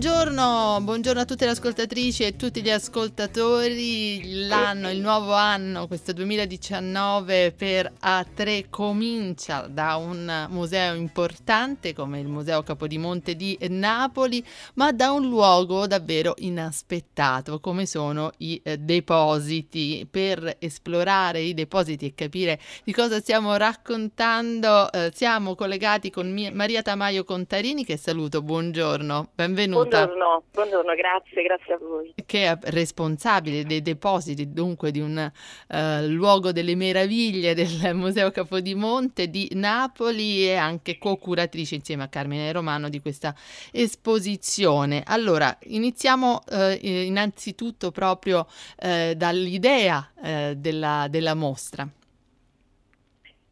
enjoy 0.00 0.09
Buongiorno, 0.30 0.80
buongiorno 0.82 1.20
a 1.22 1.24
tutte 1.24 1.44
le 1.44 1.50
ascoltatrici 1.50 2.22
e 2.22 2.36
tutti 2.36 2.62
gli 2.62 2.70
ascoltatori. 2.70 4.46
L'anno, 4.46 4.88
il 4.88 5.00
nuovo 5.00 5.32
anno, 5.32 5.88
questo 5.88 6.12
2019 6.12 7.50
per 7.50 7.92
A3 8.00 8.66
comincia 8.70 9.66
da 9.68 9.96
un 9.96 10.46
museo 10.50 10.94
importante 10.94 11.92
come 11.94 12.20
il 12.20 12.28
Museo 12.28 12.62
Capodimonte 12.62 13.34
di 13.34 13.58
Napoli, 13.70 14.44
ma 14.74 14.92
da 14.92 15.10
un 15.10 15.28
luogo 15.28 15.88
davvero 15.88 16.34
inaspettato 16.38 17.58
come 17.58 17.84
sono 17.84 18.30
i 18.36 18.60
eh, 18.62 18.78
depositi. 18.78 20.06
Per 20.08 20.58
esplorare 20.60 21.40
i 21.40 21.54
depositi 21.54 22.06
e 22.06 22.14
capire 22.14 22.60
di 22.84 22.92
cosa 22.92 23.18
stiamo 23.18 23.56
raccontando, 23.56 24.92
eh, 24.92 25.10
siamo 25.12 25.56
collegati 25.56 26.08
con 26.08 26.30
mia, 26.30 26.52
Maria 26.54 26.82
Tamaio 26.82 27.24
Contarini 27.24 27.84
che 27.84 27.96
saluto. 27.96 28.42
Buongiorno, 28.42 29.30
benvenuta 29.34 29.88
benvenuta. 29.90 30.19
Buongiorno, 30.20 30.42
buongiorno, 30.52 30.94
grazie, 30.96 31.42
grazie 31.42 31.74
a 31.74 31.78
voi. 31.78 32.12
Che 32.26 32.44
è 32.44 32.58
responsabile 32.64 33.64
dei 33.64 33.80
depositi, 33.80 34.52
dunque 34.52 34.90
di 34.90 35.00
un 35.00 35.16
uh, 35.16 35.76
luogo 36.08 36.52
delle 36.52 36.74
meraviglie 36.74 37.54
del 37.54 37.94
Museo 37.94 38.30
Capodimonte 38.30 39.28
di 39.28 39.48
Napoli 39.54 40.46
e 40.46 40.56
anche 40.56 40.98
co-curatrice 40.98 41.76
insieme 41.76 42.02
a 42.02 42.08
Carmine 42.08 42.52
Romano 42.52 42.90
di 42.90 43.00
questa 43.00 43.34
esposizione. 43.72 45.02
Allora, 45.06 45.56
iniziamo 45.68 46.40
uh, 46.50 46.76
innanzitutto 46.82 47.90
proprio 47.90 48.40
uh, 48.40 49.14
dall'idea 49.14 50.06
della, 50.54 51.06
della 51.08 51.34
mostra. 51.34 51.88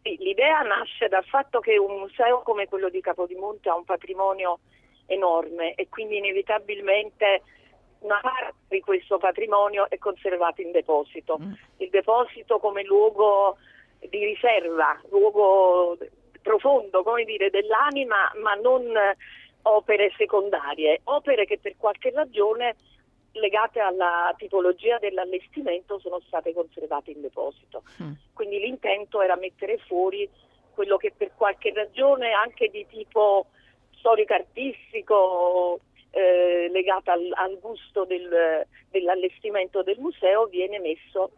l'idea 0.03 0.61
nasce 0.61 1.09
dal 1.09 1.25
fatto 1.25 1.61
che 1.61 1.79
un 1.79 2.01
museo 2.01 2.43
come 2.43 2.67
quello 2.67 2.91
di 2.91 3.01
Capodimonte 3.01 3.71
ha 3.71 3.75
un 3.75 3.85
patrimonio 3.85 4.59
enorme 5.09 5.75
e 5.75 5.89
quindi 5.89 6.19
inevitabilmente 6.19 7.43
una 8.01 8.21
parte 8.21 8.55
di 8.69 8.81
questo 8.81 9.19
patrimonio 9.19 9.89
è 9.91 9.99
conservata 9.99 10.63
in 10.63 10.71
deposito. 10.71 11.39
Mm. 11.41 11.53
Il 11.79 11.91
deposito 11.91 12.59
come 12.59 12.85
luogo 12.85 13.57
di 13.99 14.25
riserva, 14.25 15.01
luogo 15.11 15.99
profondo, 16.43 17.03
come 17.03 17.25
dire, 17.25 17.51
dell'anima, 17.51 18.31
ma 18.41 18.55
non 18.55 18.87
opere 19.63 20.13
secondarie, 20.17 21.01
opere 21.05 21.45
che 21.45 21.59
per 21.59 21.77
qualche 21.77 22.11
ragione 22.11 22.77
legate 23.33 23.81
alla 23.81 24.35
tipologia 24.37 24.99
dell'allestimento 24.99 25.99
sono 25.99 26.21
state 26.27 26.53
conservate 26.55 27.11
in 27.11 27.21
deposito. 27.21 27.83
Mm. 28.03 28.13
Quindi 28.33 28.61
l'intento 28.61 29.21
era 29.21 29.37
mettere 29.37 29.79
fuori 29.79 30.29
quello 30.73 30.97
che 30.97 31.13
per 31.17 31.33
qualche 31.37 31.73
ragione 31.75 32.33
anche 32.33 32.69
di 32.69 32.87
tipo 32.87 33.47
storico-artistico 33.99 35.81
eh, 36.11 36.69
legata 36.73 37.13
al, 37.13 37.31
al 37.35 37.59
gusto 37.61 38.05
del, 38.05 38.67
dell'allestimento 38.91 39.83
del 39.83 39.99
museo 39.99 40.47
viene 40.47 40.79
messo 40.81 41.33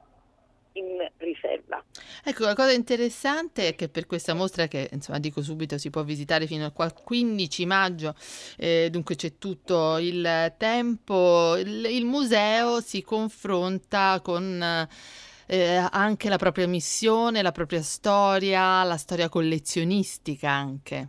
in 0.75 1.05
riserva. 1.17 1.83
Ecco, 2.25 2.45
la 2.45 2.55
cosa 2.55 2.73
interessante 2.73 3.69
è 3.69 3.75
che 3.75 3.89
per 3.89 4.07
questa 4.07 4.35
mostra 4.35 4.69
che, 4.69 4.89
insomma, 4.93 5.19
dico 5.19 5.43
subito, 5.43 5.79
si 5.79 5.91
può 5.91 6.05
visitare 6.05 6.47
fino 6.47 6.73
al 6.75 6.95
15 6.95 7.67
maggio, 7.67 8.15
eh, 8.57 8.89
dunque 8.91 9.17
c'è 9.17 9.37
tutto 9.37 9.99
il 9.99 10.55
tempo, 10.57 11.57
il, 11.57 11.87
il 11.87 12.05
museo 12.05 12.81
si 12.81 13.03
confronta 13.03 14.21
con 14.23 14.89
eh, 15.47 15.89
anche 15.91 16.29
la 16.29 16.39
propria 16.39 16.69
missione, 16.69 17.43
la 17.43 17.53
propria 17.53 17.83
storia, 17.83 18.85
la 18.85 18.97
storia 18.97 19.29
collezionistica 19.29 20.51
anche 20.51 21.09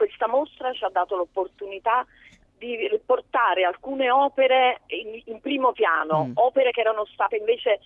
questa 0.00 0.26
mostra 0.26 0.49
ci 0.72 0.84
ha 0.84 0.90
dato 0.90 1.16
l'opportunità 1.16 2.06
di 2.58 3.00
portare 3.06 3.64
alcune 3.64 4.10
opere 4.10 4.82
in, 4.88 5.20
in 5.24 5.40
primo 5.40 5.72
piano, 5.72 6.26
mm. 6.26 6.32
opere 6.34 6.70
che 6.70 6.80
erano 6.80 7.06
state 7.06 7.36
invece 7.36 7.80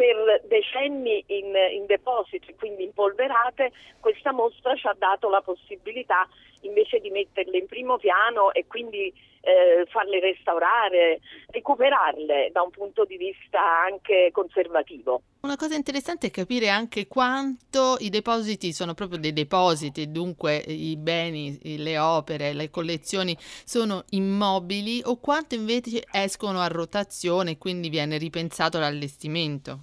per 0.00 0.42
decenni 0.46 1.22
in, 1.26 1.52
in 1.72 1.84
deposito 1.86 2.46
e 2.48 2.54
quindi 2.54 2.84
impolverate, 2.84 3.72
questa 4.00 4.32
mostra 4.32 4.74
ci 4.76 4.86
ha 4.86 4.94
dato 4.96 5.28
la 5.28 5.42
possibilità 5.42 6.26
invece 6.60 7.00
di 7.00 7.10
metterle 7.10 7.58
in 7.58 7.66
primo 7.66 7.96
piano 7.98 8.52
e 8.52 8.66
quindi 8.66 9.12
eh, 9.40 9.86
farle 9.88 10.20
restaurare, 10.20 11.20
recuperarle 11.48 12.50
da 12.52 12.62
un 12.62 12.70
punto 12.70 13.04
di 13.04 13.16
vista 13.16 13.60
anche 13.82 14.30
conservativo. 14.32 15.22
Una 15.40 15.56
cosa 15.56 15.74
interessante 15.74 16.26
è 16.26 16.30
capire 16.30 16.68
anche 16.68 17.06
quanto 17.06 17.96
i 18.00 18.10
depositi 18.10 18.72
sono 18.72 18.92
proprio 18.92 19.18
dei 19.18 19.32
depositi, 19.32 20.10
dunque 20.10 20.56
i 20.56 20.96
beni, 20.96 21.58
le 21.78 21.98
opere, 21.98 22.52
le 22.52 22.68
collezioni 22.68 23.34
sono 23.38 24.04
immobili 24.10 25.00
o 25.04 25.18
quanto 25.18 25.54
invece 25.54 26.04
escono 26.12 26.60
a 26.60 26.66
rotazione 26.66 27.52
e 27.52 27.58
quindi 27.58 27.88
viene 27.88 28.18
ripensato 28.18 28.78
l'allestimento. 28.78 29.80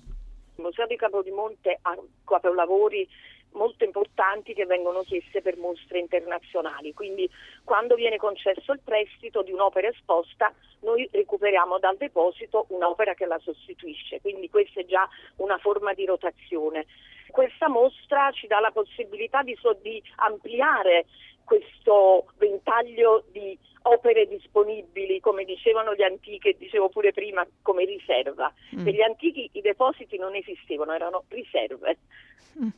Il 0.58 0.64
Museo 0.64 0.86
di 0.86 0.96
Capodimonte 0.96 1.80
ha 1.82 1.96
capolavori 2.26 3.08
molto 3.58 3.84
importanti 3.84 4.54
che 4.54 4.66
vengono 4.66 5.02
chieste 5.02 5.42
per 5.42 5.58
mostre 5.58 6.00
internazionali. 6.00 6.94
Quindi 6.94 7.30
quando 7.64 7.96
viene 7.96 8.18
concesso 8.18 8.72
il 8.72 8.80
prestito 8.84 9.42
di 9.42 9.52
un'opera 9.52 9.90
esposta, 9.90 10.54
noi 10.82 11.10
recuperiamo 11.12 11.80
dal 11.80 11.98
deposito 11.98 12.66
un'opera 12.70 13.14
che 13.16 13.26
la 13.26 13.40
sostituisce, 13.40 14.22
quindi 14.22 14.50
questa 14.50 14.80
è 14.80 14.86
già 14.86 15.08
una 15.38 15.58
forma 15.58 15.94
di 15.94 16.06
rotazione. 16.06 16.86
Questa 17.30 17.68
mostra 17.68 18.32
ci 18.32 18.48
dà 18.48 18.60
la 18.60 18.72
possibilità 18.72 19.44
di, 19.44 19.58
so, 19.60 19.78
di 19.82 20.02
ampliare 20.16 21.06
questo 21.44 22.28
ventaglio 22.38 23.24
di 23.32 23.58
opere 23.84 24.28
disponibili, 24.28 25.20
come 25.20 25.44
dicevano 25.46 25.94
gli 25.94 26.04
antichi, 26.04 26.50
e 26.50 26.56
dicevo 26.58 26.90
pure 26.90 27.12
prima, 27.12 27.46
come 27.62 27.86
riserva. 27.86 28.54
Mm. 28.76 28.84
Per 28.84 28.94
gli 28.94 29.02
antichi 29.02 29.50
i 29.54 29.62
depositi 29.62 30.18
non 30.18 30.36
esistevano, 30.36 30.94
erano 30.94 31.24
riserve. 31.30 31.98
Mm. 32.60 32.70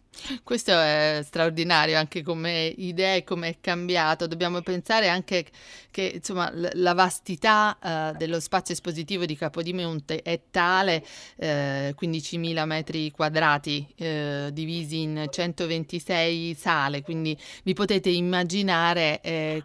Questo 0.43 0.71
è 0.71 1.21
straordinario 1.23 1.97
anche 1.97 2.21
come 2.21 2.73
idea 2.77 3.15
e 3.15 3.23
come 3.23 3.47
è 3.49 3.55
cambiato. 3.61 4.27
Dobbiamo 4.27 4.61
pensare 4.61 5.07
anche 5.07 5.45
che 5.89 6.11
insomma, 6.15 6.51
la 6.53 6.93
vastità 6.93 7.77
uh, 7.81 8.17
dello 8.17 8.39
spazio 8.39 8.73
espositivo 8.73 9.25
di 9.25 9.35
Capodimonte 9.35 10.21
è 10.21 10.41
tale, 10.51 11.03
eh, 11.37 11.95
15.000 11.99 12.65
metri 12.65 13.11
quadrati 13.11 13.87
eh, 13.97 14.49
divisi 14.51 15.01
in 15.01 15.27
126 15.29 16.53
sale, 16.55 17.01
quindi 17.01 17.37
vi 17.63 17.73
potete 17.73 18.09
immaginare 18.09 19.21
eh, 19.21 19.63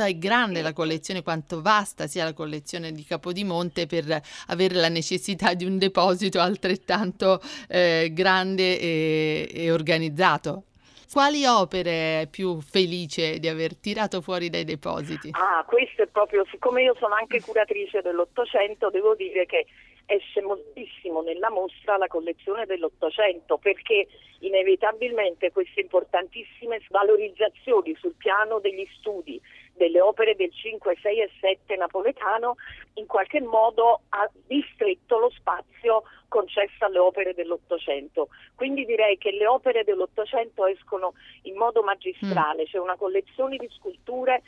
quanto 0.00 0.04
è 0.04 0.18
grande 0.18 0.62
la 0.62 0.72
collezione, 0.72 1.22
quanto 1.22 1.60
vasta 1.60 2.06
sia 2.06 2.24
la 2.24 2.32
collezione 2.32 2.92
di 2.92 3.04
Capodimonte 3.04 3.86
per 3.86 4.20
avere 4.48 4.74
la 4.74 4.88
necessità 4.88 5.52
di 5.54 5.64
un 5.64 5.78
deposito 5.78 6.40
altrettanto 6.40 7.40
eh, 7.68 8.10
grande 8.12 8.78
e, 8.78 9.50
e 9.52 9.70
organizzato. 9.70 10.64
Quali 11.12 11.44
opere 11.44 12.22
è 12.22 12.28
più 12.30 12.60
felice 12.60 13.40
di 13.40 13.48
aver 13.48 13.76
tirato 13.76 14.20
fuori 14.20 14.48
dai 14.48 14.64
depositi? 14.64 15.30
Ah, 15.32 15.64
questo 15.66 16.02
è 16.02 16.06
proprio, 16.06 16.46
siccome 16.50 16.82
io 16.82 16.94
sono 16.98 17.14
anche 17.14 17.40
curatrice 17.40 18.00
dell'Ottocento, 18.00 18.90
devo 18.90 19.16
dire 19.16 19.44
che 19.44 19.66
esce 20.06 20.40
moltissimo 20.40 21.20
nella 21.20 21.50
mostra 21.50 21.96
la 21.96 22.06
collezione 22.06 22.64
dell'Ottocento 22.66 23.58
perché 23.58 24.08
inevitabilmente 24.40 25.52
queste 25.52 25.80
importantissime 25.80 26.80
valorizzazioni 26.88 27.94
sul 27.98 28.14
piano 28.16 28.58
degli 28.58 28.86
studi 28.98 29.40
delle 29.80 30.02
opere 30.02 30.36
del 30.36 30.52
5, 30.52 30.98
6 31.00 31.20
e 31.22 31.30
7 31.40 31.74
napoletano 31.76 32.56
in 32.94 33.06
qualche 33.06 33.40
modo 33.40 34.02
ha 34.10 34.28
distretto 34.46 35.18
lo 35.18 35.30
spazio 35.30 36.02
concesso 36.28 36.84
alle 36.84 36.98
opere 36.98 37.32
dell'Ottocento. 37.32 38.28
Quindi 38.54 38.84
direi 38.84 39.16
che 39.16 39.30
le 39.30 39.46
opere 39.46 39.82
dell'Ottocento 39.82 40.66
escono 40.66 41.14
in 41.44 41.56
modo 41.56 41.82
magistrale, 41.82 42.64
mm. 42.64 42.66
c'è 42.66 42.78
una 42.78 42.96
collezione 42.96 43.56
di 43.56 43.68
sculture 43.70 44.42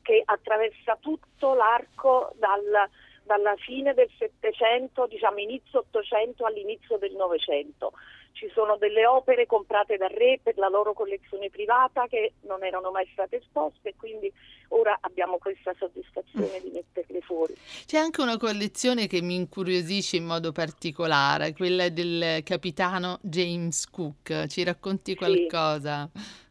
che 0.00 0.22
attraversa 0.24 0.96
tutto 0.98 1.52
l'arco 1.52 2.32
dal 2.36 2.88
dalla 3.28 3.54
fine 3.56 3.92
del 3.92 4.08
Settecento, 4.16 5.06
diciamo 5.06 5.38
inizio 5.38 5.80
Ottocento 5.80 6.46
all'inizio 6.46 6.96
del 6.96 7.14
Novecento. 7.14 7.92
Ci 8.38 8.48
sono 8.54 8.76
delle 8.76 9.04
opere 9.04 9.46
comprate 9.46 9.96
dal 9.96 10.10
re 10.10 10.38
per 10.40 10.56
la 10.58 10.68
loro 10.68 10.92
collezione 10.92 11.50
privata 11.50 12.06
che 12.06 12.34
non 12.42 12.62
erano 12.62 12.92
mai 12.92 13.04
state 13.10 13.38
esposte 13.38 13.88
e 13.88 13.94
quindi 13.96 14.32
ora 14.68 14.96
abbiamo 15.00 15.38
questa 15.38 15.74
soddisfazione 15.76 16.60
di 16.60 16.70
metterle 16.72 17.20
fuori. 17.20 17.54
C'è 17.84 17.98
anche 17.98 18.20
una 18.20 18.36
collezione 18.36 19.08
che 19.08 19.20
mi 19.22 19.34
incuriosisce 19.34 20.18
in 20.18 20.26
modo 20.26 20.52
particolare, 20.52 21.52
quella 21.52 21.88
del 21.88 22.44
capitano 22.44 23.18
James 23.22 23.90
Cook. 23.90 24.46
Ci 24.46 24.62
racconti 24.62 25.16
qualcosa? 25.16 26.08
Sì. 26.14 26.46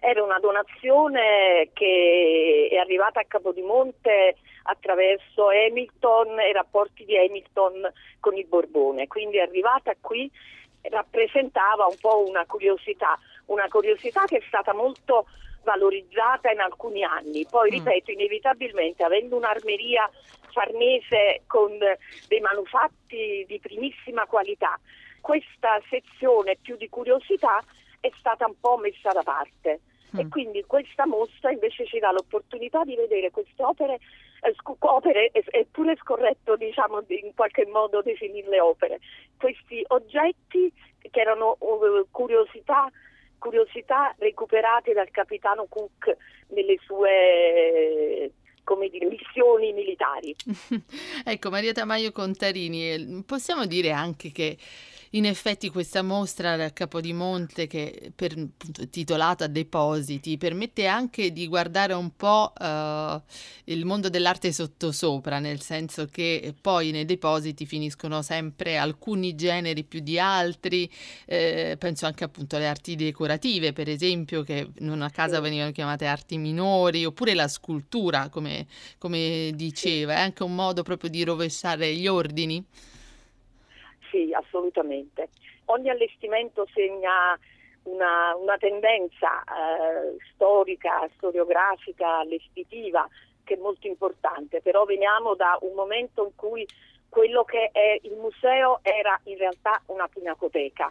Era 0.00 0.24
una 0.24 0.40
donazione 0.40 1.70
che 1.72 2.68
è 2.72 2.76
arrivata 2.78 3.20
a 3.20 3.24
Capodimonte 3.28 4.38
attraverso 4.64 5.50
Hamilton 5.50 6.40
e 6.40 6.48
i 6.48 6.52
rapporti 6.52 7.04
di 7.04 7.16
Hamilton 7.16 7.92
con 8.18 8.36
il 8.36 8.46
Borbone, 8.46 9.06
quindi 9.06 9.36
è 9.36 9.42
arrivata 9.42 9.94
qui 10.00 10.28
rappresentava 10.90 11.86
un 11.86 11.96
po' 12.00 12.24
una 12.26 12.44
curiosità, 12.46 13.18
una 13.46 13.68
curiosità 13.68 14.24
che 14.24 14.38
è 14.38 14.42
stata 14.46 14.72
molto 14.74 15.26
valorizzata 15.62 16.50
in 16.50 16.60
alcuni 16.60 17.02
anni. 17.02 17.46
Poi, 17.48 17.68
mm. 17.70 17.72
ripeto, 17.72 18.10
inevitabilmente 18.12 19.02
avendo 19.02 19.36
un'armeria 19.36 20.08
farnese 20.50 21.42
con 21.46 21.76
dei 22.28 22.40
manufatti 22.40 23.44
di 23.46 23.58
primissima 23.60 24.24
qualità, 24.26 24.78
questa 25.20 25.80
sezione 25.90 26.56
più 26.62 26.76
di 26.76 26.88
curiosità 26.88 27.62
è 28.00 28.10
stata 28.16 28.46
un 28.46 28.58
po' 28.58 28.78
messa 28.78 29.10
da 29.10 29.22
parte. 29.22 29.80
Mm. 30.14 30.20
E 30.20 30.28
quindi 30.28 30.64
questa 30.64 31.06
mostra 31.06 31.50
invece 31.50 31.84
ci 31.86 31.98
dà 31.98 32.12
l'opportunità 32.12 32.84
di 32.84 32.94
vedere 32.94 33.30
queste 33.30 33.62
opere, 33.62 33.98
eh, 34.42 34.54
opere 34.78 35.30
è, 35.32 35.66
pure 35.70 35.96
scorretto 35.96 36.56
diciamo 36.56 37.04
in 37.08 37.32
qualche 37.34 37.66
modo 37.66 38.02
definirle 38.02 38.60
opere, 38.60 39.00
questi 39.38 39.82
oggetti 39.88 40.72
che 41.10 41.20
erano 41.20 41.56
uh, 41.60 42.06
curiosità 42.10 42.90
curiosità 43.38 44.14
recuperate 44.18 44.92
dal 44.92 45.10
capitano 45.10 45.66
Cook 45.68 46.16
nelle 46.48 46.76
sue 46.80 48.32
come 48.64 48.88
dire, 48.88 49.06
missioni 49.06 49.72
militari. 49.72 50.34
ecco, 51.24 51.50
Maria 51.50 51.72
Tamaio 51.72 52.10
Contarini, 52.10 52.90
eh, 52.90 53.22
possiamo 53.24 53.64
dire 53.64 53.92
anche 53.92 54.32
che 54.32 54.56
in 55.10 55.24
effetti 55.24 55.70
questa 55.70 56.02
mostra 56.02 56.52
a 56.52 56.70
Capodimonte, 56.70 57.66
che 57.66 58.12
per, 58.14 58.34
titolata 58.90 59.46
Depositi, 59.46 60.36
permette 60.36 60.86
anche 60.86 61.32
di 61.32 61.46
guardare 61.46 61.92
un 61.92 62.10
po' 62.16 62.52
uh, 62.58 63.20
il 63.64 63.84
mondo 63.84 64.08
dell'arte 64.08 64.52
sottosopra, 64.52 65.38
nel 65.38 65.60
senso 65.60 66.06
che 66.06 66.54
poi 66.60 66.90
nei 66.90 67.04
depositi 67.04 67.66
finiscono 67.66 68.22
sempre 68.22 68.76
alcuni 68.76 69.34
generi 69.34 69.84
più 69.84 70.00
di 70.00 70.18
altri, 70.18 70.90
eh, 71.26 71.76
penso 71.78 72.06
anche 72.06 72.24
appunto 72.24 72.56
alle 72.56 72.68
arti 72.68 72.96
decorative, 72.96 73.72
per 73.72 73.88
esempio, 73.88 74.42
che 74.42 74.68
non 74.78 75.02
a 75.02 75.10
casa 75.10 75.40
venivano 75.40 75.72
chiamate 75.72 76.06
arti 76.06 76.38
minori, 76.38 77.04
oppure 77.04 77.34
la 77.34 77.48
scultura, 77.48 78.28
come, 78.28 78.66
come 78.98 79.52
diceva, 79.54 80.14
è 80.14 80.20
anche 80.20 80.42
un 80.42 80.54
modo 80.54 80.82
proprio 80.82 81.10
di 81.10 81.22
rovesciare 81.22 81.94
gli 81.94 82.06
ordini. 82.06 82.64
Sì, 84.16 84.32
assolutamente. 84.32 85.28
Ogni 85.66 85.90
allestimento 85.90 86.66
segna 86.72 87.38
una, 87.82 88.34
una 88.34 88.56
tendenza 88.56 89.42
eh, 89.42 90.16
storica, 90.32 91.06
storiografica, 91.16 92.20
allestitiva 92.20 93.06
che 93.44 93.54
è 93.54 93.58
molto 93.58 93.86
importante, 93.86 94.62
però 94.62 94.84
veniamo 94.86 95.34
da 95.34 95.58
un 95.60 95.74
momento 95.74 96.24
in 96.24 96.34
cui 96.34 96.66
quello 97.10 97.44
che 97.44 97.68
è 97.72 97.98
il 98.02 98.16
museo 98.16 98.80
era 98.82 99.20
in 99.24 99.36
realtà 99.36 99.82
una 99.86 100.08
pinacoteca 100.08 100.90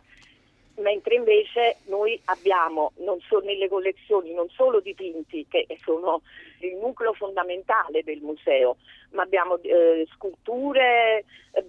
mentre 0.78 1.16
invece 1.16 1.78
noi 1.86 2.20
abbiamo 2.26 2.92
non 2.98 3.20
solo 3.22 3.46
nelle 3.46 3.70
collezioni 3.70 4.34
non 4.34 4.50
solo 4.50 4.80
dipinti 4.80 5.46
che 5.48 5.66
sono 5.84 6.22
il 6.60 6.76
nucleo 6.76 7.14
fondamentale 7.14 8.04
del 8.04 8.20
museo, 8.22 8.78
ma 9.12 9.24
abbiamo 9.24 9.60
eh, 9.62 10.08
sculture, 10.14 11.24
eh, 11.52 11.64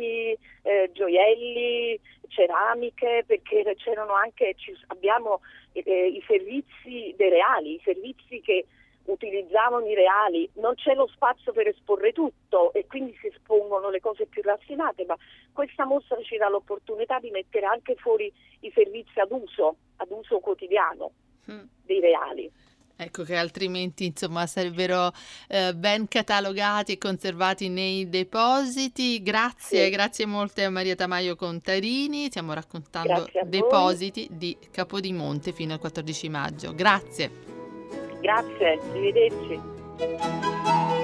bronzetti, 0.00 0.38
eh, 0.62 0.90
gioielli, 0.92 2.00
ceramiche, 2.28 3.24
perché 3.26 3.74
c'erano 3.76 4.14
anche, 4.14 4.54
abbiamo 4.88 5.40
eh, 5.72 6.06
i 6.06 6.22
servizi 6.26 7.14
dei 7.16 7.28
reali, 7.28 7.74
i 7.74 7.80
servizi 7.84 8.40
che 8.40 8.66
utilizzavano 9.04 9.86
i 9.86 9.94
reali, 9.94 10.48
non 10.54 10.74
c'è 10.74 10.94
lo 10.94 11.08
spazio 11.08 11.52
per 11.52 11.66
esporre 11.66 12.12
tutto 12.12 12.72
e 12.72 12.86
quindi 12.86 13.16
si 13.20 13.26
espongono 13.26 13.90
le 13.90 14.00
cose 14.00 14.26
più 14.26 14.42
raffinate, 14.42 15.04
ma 15.04 15.16
questa 15.52 15.84
mostra 15.84 16.20
ci 16.22 16.36
dà 16.36 16.48
l'opportunità 16.48 17.18
di 17.18 17.30
mettere 17.30 17.66
anche 17.66 17.96
fuori 17.96 18.32
i 18.60 18.70
servizi 18.72 19.18
ad 19.18 19.32
uso, 19.32 19.76
ad 19.96 20.10
uso 20.10 20.38
quotidiano 20.38 21.10
mm. 21.50 21.62
dei 21.84 22.00
reali. 22.00 22.50
Ecco 23.02 23.22
che 23.22 23.34
altrimenti 23.34 24.04
insomma 24.04 24.46
sarebbero 24.46 25.10
eh, 25.48 25.74
ben 25.74 26.06
catalogati 26.06 26.92
e 26.92 26.98
conservati 26.98 27.70
nei 27.70 28.10
depositi. 28.10 29.22
Grazie, 29.22 29.84
sì. 29.84 29.90
grazie 29.90 30.26
molte 30.26 30.64
a 30.64 30.70
Maria 30.70 30.94
Tamaio 30.94 31.34
Contarini. 31.34 32.26
Stiamo 32.26 32.52
raccontando 32.52 33.26
depositi 33.46 34.28
di 34.30 34.54
Capodimonte 34.70 35.52
fino 35.52 35.72
al 35.72 35.78
14 35.78 36.28
maggio. 36.28 36.74
Grazie. 36.74 37.30
Grazie, 38.20 38.78
arrivederci. 38.90 40.98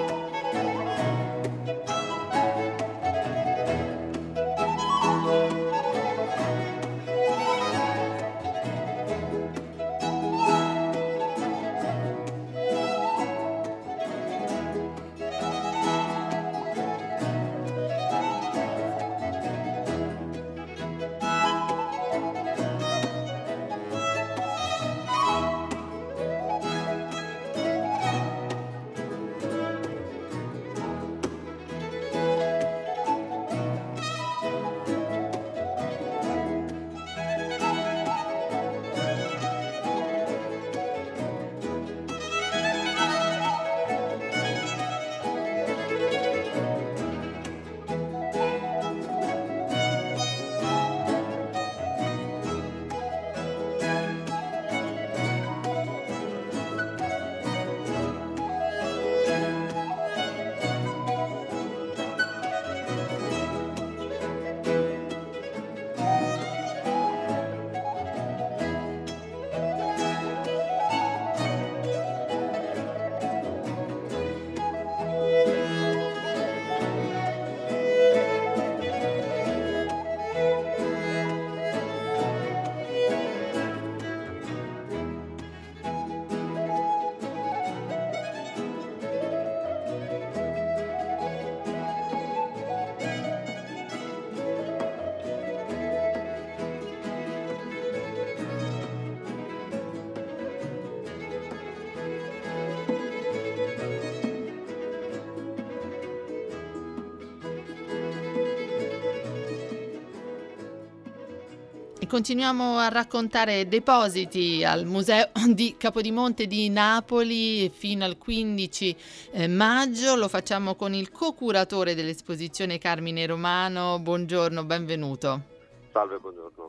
Continuiamo 112.07 112.79
a 112.79 112.89
raccontare 112.89 113.67
depositi 113.69 114.65
al 114.65 114.87
Museo 114.87 115.29
di 115.53 115.75
Capodimonte 115.77 116.47
di 116.47 116.69
Napoli 116.71 117.69
fino 117.71 118.05
al 118.05 118.17
15 118.17 118.97
eh, 119.33 119.49
maggio. 119.49 120.15
Lo 120.15 120.29
facciamo 120.29 120.75
con 120.75 120.95
il 120.95 121.11
co-curatore 121.11 121.95
dell'esposizione 121.95 122.79
Carmine 122.79 123.27
Romano. 123.27 123.99
Buongiorno, 123.99 124.65
benvenuto. 124.65 125.56
Salve, 125.97 126.19
buongiorno. 126.19 126.69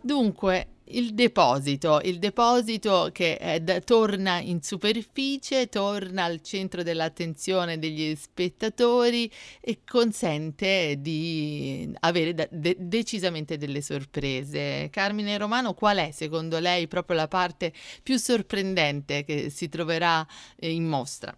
Dunque, 0.00 0.66
il 0.90 1.12
deposito, 1.12 1.98
il 2.04 2.20
deposito 2.20 3.08
che 3.10 3.36
eh, 3.40 3.58
da, 3.58 3.80
torna 3.80 4.38
in 4.38 4.62
superficie, 4.62 5.68
torna 5.68 6.22
al 6.22 6.40
centro 6.42 6.84
dell'attenzione 6.84 7.80
degli 7.80 8.14
spettatori 8.14 9.28
e 9.60 9.80
consente 9.84 10.94
di 11.00 11.92
avere 12.02 12.34
da, 12.34 12.46
de, 12.48 12.76
decisamente 12.78 13.56
delle 13.56 13.82
sorprese. 13.82 14.88
Carmine 14.92 15.36
Romano, 15.38 15.74
qual 15.74 15.96
è 15.96 16.12
secondo 16.12 16.60
lei 16.60 16.86
proprio 16.86 17.16
la 17.16 17.26
parte 17.26 17.72
più 18.00 18.16
sorprendente 18.16 19.24
che 19.24 19.50
si 19.50 19.68
troverà 19.68 20.24
eh, 20.54 20.70
in 20.70 20.86
mostra? 20.86 21.36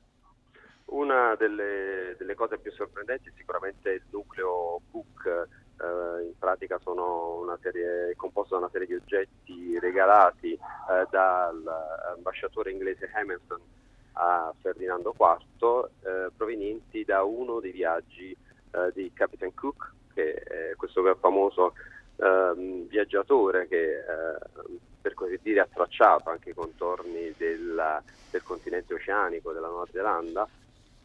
Una 0.90 1.34
delle, 1.36 2.16
delle, 2.18 2.34
cose 2.34 2.58
più 2.58 2.70
sorprendenti 2.72 3.30
è 3.30 3.32
sicuramente 3.34 3.92
il 3.92 4.02
nucleo 4.10 4.82
book 4.90 5.48
eh, 5.80 6.24
in 6.24 6.38
pratica 6.38 6.78
sono 6.82 7.40
serie, 7.60 8.14
composto 8.16 8.54
da 8.54 8.60
una 8.60 8.70
serie 8.70 8.86
di 8.86 8.94
oggetti 8.94 9.78
regalati 9.78 10.52
eh, 10.52 11.06
dall'ambasciatore 11.10 12.70
inglese 12.70 13.10
Hamilton 13.12 13.60
a 14.14 14.52
Ferdinando 14.60 15.14
IV, 15.16 15.88
eh, 16.02 16.30
provenienti 16.36 17.04
da 17.04 17.22
uno 17.22 17.60
dei 17.60 17.72
viaggi 17.72 18.30
eh, 18.30 18.90
di 18.92 19.10
Captain 19.14 19.54
Cook, 19.54 19.92
che 20.12 20.34
è 20.34 20.74
questo 20.76 21.02
famoso 21.18 21.74
ehm, 22.16 22.86
viaggiatore 22.88 23.66
che 23.68 23.98
eh, 23.98 24.38
per 25.00 25.14
così 25.14 25.38
dire 25.42 25.60
ha 25.60 25.68
tracciato 25.72 26.30
anche 26.30 26.50
i 26.50 26.54
contorni 26.54 27.32
della, 27.36 28.02
del 28.30 28.42
continente 28.42 28.94
oceanico 28.94 29.52
della 29.52 29.68
Nuova 29.68 29.86
Zelanda 29.90 30.46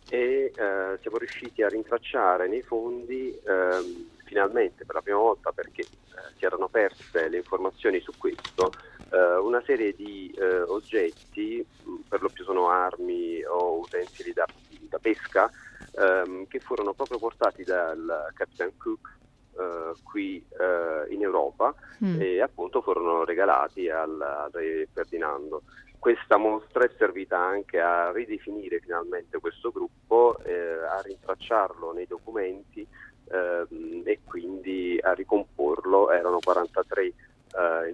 e 0.10 0.52
eh, 0.56 0.98
siamo 1.02 1.18
riusciti 1.18 1.64
a 1.64 1.68
rintracciare 1.68 2.48
nei 2.48 2.62
fondi 2.62 3.38
ehm, 3.46 4.10
finalmente 4.26 4.86
per 4.86 4.96
la 4.96 5.02
prima 5.02 5.18
volta 5.18 5.52
perché 5.52 5.82
eh, 5.82 5.88
si 6.38 6.46
erano 6.46 6.68
perse 6.68 7.28
le 7.30 7.38
informazioni 7.38 8.00
su 8.00 8.12
questo 8.18 8.72
eh, 9.12 9.38
una 9.38 9.62
serie 9.66 9.94
di 9.94 10.34
eh, 10.38 10.62
oggetti 10.62 11.66
per 12.08 12.22
lo 12.22 12.30
più 12.30 12.44
sono 12.44 12.70
armi 12.70 13.44
o 13.46 13.80
utensili 13.80 14.34
da, 14.34 14.46
da 14.90 15.00
pesca 15.00 15.50
ehm, 15.98 16.48
che 16.48 16.60
furono 16.60 16.94
proprio 16.94 17.18
portati 17.18 17.64
dal 17.64 18.32
Captain 18.34 18.72
Cook 18.78 19.14
Uh, 19.56 19.96
qui 20.04 20.46
uh, 20.50 21.10
in 21.14 21.22
Europa 21.22 21.74
mm. 22.04 22.20
e 22.20 22.42
appunto 22.42 22.82
furono 22.82 23.24
regalati 23.24 23.90
al, 23.90 24.20
al, 24.20 24.50
re 24.52 24.86
Ferdinando. 24.92 25.62
Questa 26.06 26.38
mostra 26.38 26.86
è 26.86 26.92
servita 27.00 27.40
anche 27.40 27.80
a 27.80 28.12
ridefinire 28.12 28.80
finalmente 28.80 29.40
questo 29.40 29.72
gruppo, 29.72 30.38
eh, 30.44 30.54
a 30.54 31.02
rintracciarlo 31.02 31.94
nei 31.94 32.06
documenti 32.06 32.86
eh, 33.32 34.04
e 34.04 34.20
quindi 34.24 35.00
a 35.02 35.14
ricomporlo. 35.14 36.12
Erano 36.12 36.38
43 36.44 37.02
eh, 37.06 37.14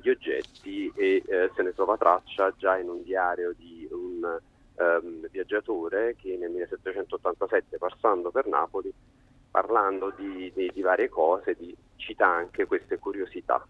gli 0.02 0.10
oggetti 0.10 0.92
e 0.94 1.24
eh, 1.26 1.52
se 1.56 1.64
ne 1.64 1.74
trova 1.74 1.96
traccia 1.96 2.54
già 2.58 2.78
in 2.78 2.90
un 2.90 3.02
diario 3.02 3.54
di 3.56 3.88
un 3.90 4.40
ehm, 4.76 5.30
viaggiatore 5.30 6.18
che 6.18 6.36
nel 6.36 6.52
1787 6.52 7.78
passando 7.78 8.30
per 8.30 8.46
Napoli 8.46 8.94
parlando 9.50 10.12
di, 10.18 10.52
di, 10.54 10.70
di 10.74 10.82
varie 10.82 11.08
cose 11.08 11.56
di, 11.58 11.74
cita 11.96 12.28
anche 12.28 12.66
queste 12.66 12.98
curiosità. 12.98 13.66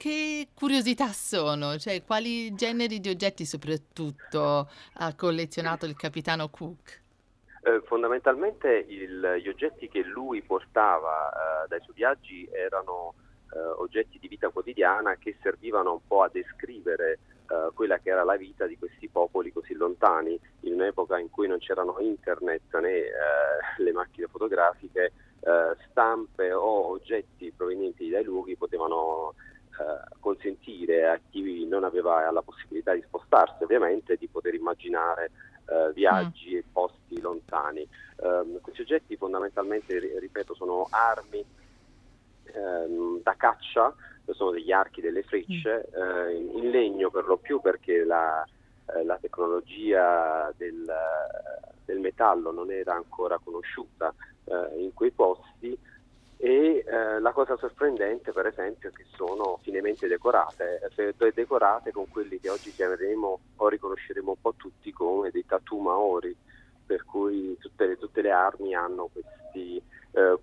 Che 0.00 0.48
curiosità 0.54 1.08
sono? 1.08 1.76
Cioè, 1.76 2.02
quali 2.02 2.54
generi 2.54 3.00
di 3.00 3.10
oggetti 3.10 3.44
soprattutto 3.44 4.70
ha 4.94 5.14
collezionato 5.14 5.84
il 5.84 5.94
capitano 5.94 6.48
Cook? 6.48 7.02
Eh, 7.64 7.82
fondamentalmente 7.84 8.86
il, 8.88 9.40
gli 9.42 9.48
oggetti 9.48 9.90
che 9.90 10.02
lui 10.02 10.40
portava 10.40 11.28
eh, 11.28 11.68
dai 11.68 11.82
suoi 11.82 11.96
viaggi 11.96 12.48
erano 12.50 13.12
eh, 13.52 13.58
oggetti 13.58 14.18
di 14.18 14.28
vita 14.28 14.48
quotidiana 14.48 15.16
che 15.16 15.36
servivano 15.42 15.92
un 15.92 16.06
po' 16.06 16.22
a 16.22 16.30
descrivere 16.32 17.18
eh, 17.50 17.70
quella 17.74 17.98
che 17.98 18.08
era 18.08 18.24
la 18.24 18.38
vita 18.38 18.66
di 18.66 18.78
questi 18.78 19.06
popoli 19.08 19.52
così 19.52 19.74
lontani 19.74 20.40
in 20.60 20.72
un'epoca 20.72 21.18
in 21.18 21.28
cui 21.28 21.46
non 21.46 21.58
c'erano 21.58 21.98
internet 21.98 22.74
né 22.78 23.00
eh, 23.00 23.12
le 23.76 23.92
macchine 23.92 24.28
fotografiche, 24.28 25.12
eh, 25.40 25.76
stampe 25.90 26.54
o 26.54 26.86
oggetti 26.88 27.52
provenienti 27.54 28.08
dai 28.08 28.24
luoghi 28.24 28.56
potevano 28.56 29.34
consentire 30.20 31.08
a 31.08 31.20
chi 31.30 31.66
non 31.66 31.84
aveva 31.84 32.30
la 32.30 32.42
possibilità 32.42 32.92
di 32.92 33.02
spostarsi 33.02 33.62
ovviamente 33.62 34.16
di 34.16 34.28
poter 34.28 34.54
immaginare 34.54 35.30
eh, 35.70 35.92
viaggi 35.92 36.54
mm. 36.54 36.56
e 36.56 36.64
posti 36.72 37.20
lontani. 37.20 37.86
Um, 38.16 38.60
questi 38.60 38.82
oggetti 38.82 39.16
fondamentalmente, 39.16 39.98
ripeto, 40.18 40.52
sono 40.54 40.88
armi 40.90 41.44
um, 42.54 43.22
da 43.22 43.34
caccia, 43.36 43.94
sono 44.32 44.50
degli 44.50 44.72
archi, 44.72 45.00
delle 45.00 45.22
frecce, 45.22 45.88
mm. 45.96 46.00
uh, 46.00 46.30
in, 46.30 46.58
in, 46.58 46.70
legno 46.70 47.10
per 47.10 47.26
lo 47.26 47.36
più 47.36 47.60
perché 47.60 48.04
la, 48.04 48.44
uh, 48.86 49.04
la 49.04 49.16
tecnologia 49.18 50.52
del, 50.56 50.92
del, 51.84 51.98
metallo 52.00 52.50
non 52.50 52.72
era 52.72 52.94
ancora 52.94 53.38
conosciuta 53.38 54.12
uh, 54.44 54.76
in 54.76 54.92
quei 54.92 55.12
posti 55.12 55.78
e 56.42 56.82
eh, 56.86 57.20
la 57.20 57.32
cosa 57.32 57.54
sorprendente 57.58 58.32
per 58.32 58.46
esempio 58.46 58.88
è 58.88 58.92
che 58.92 59.04
sono 59.14 59.58
finemente 59.62 60.08
decorate, 60.08 60.80
decorate 61.34 61.92
con 61.92 62.08
quelli 62.08 62.40
che 62.40 62.48
oggi 62.48 62.72
chiameremo 62.72 63.40
o 63.56 63.68
riconosceremo 63.68 64.30
un 64.30 64.40
po' 64.40 64.54
tutti 64.56 64.90
come 64.90 65.30
dei 65.30 65.44
tattoo 65.44 65.78
maori, 65.80 66.34
per 66.86 67.04
cui 67.04 67.58
tutte 67.58 67.86
le, 67.86 67.98
tutte 67.98 68.22
le 68.22 68.30
armi 68.30 68.74
hanno 68.74 69.10
questi, 69.12 69.82
eh, 70.12 70.38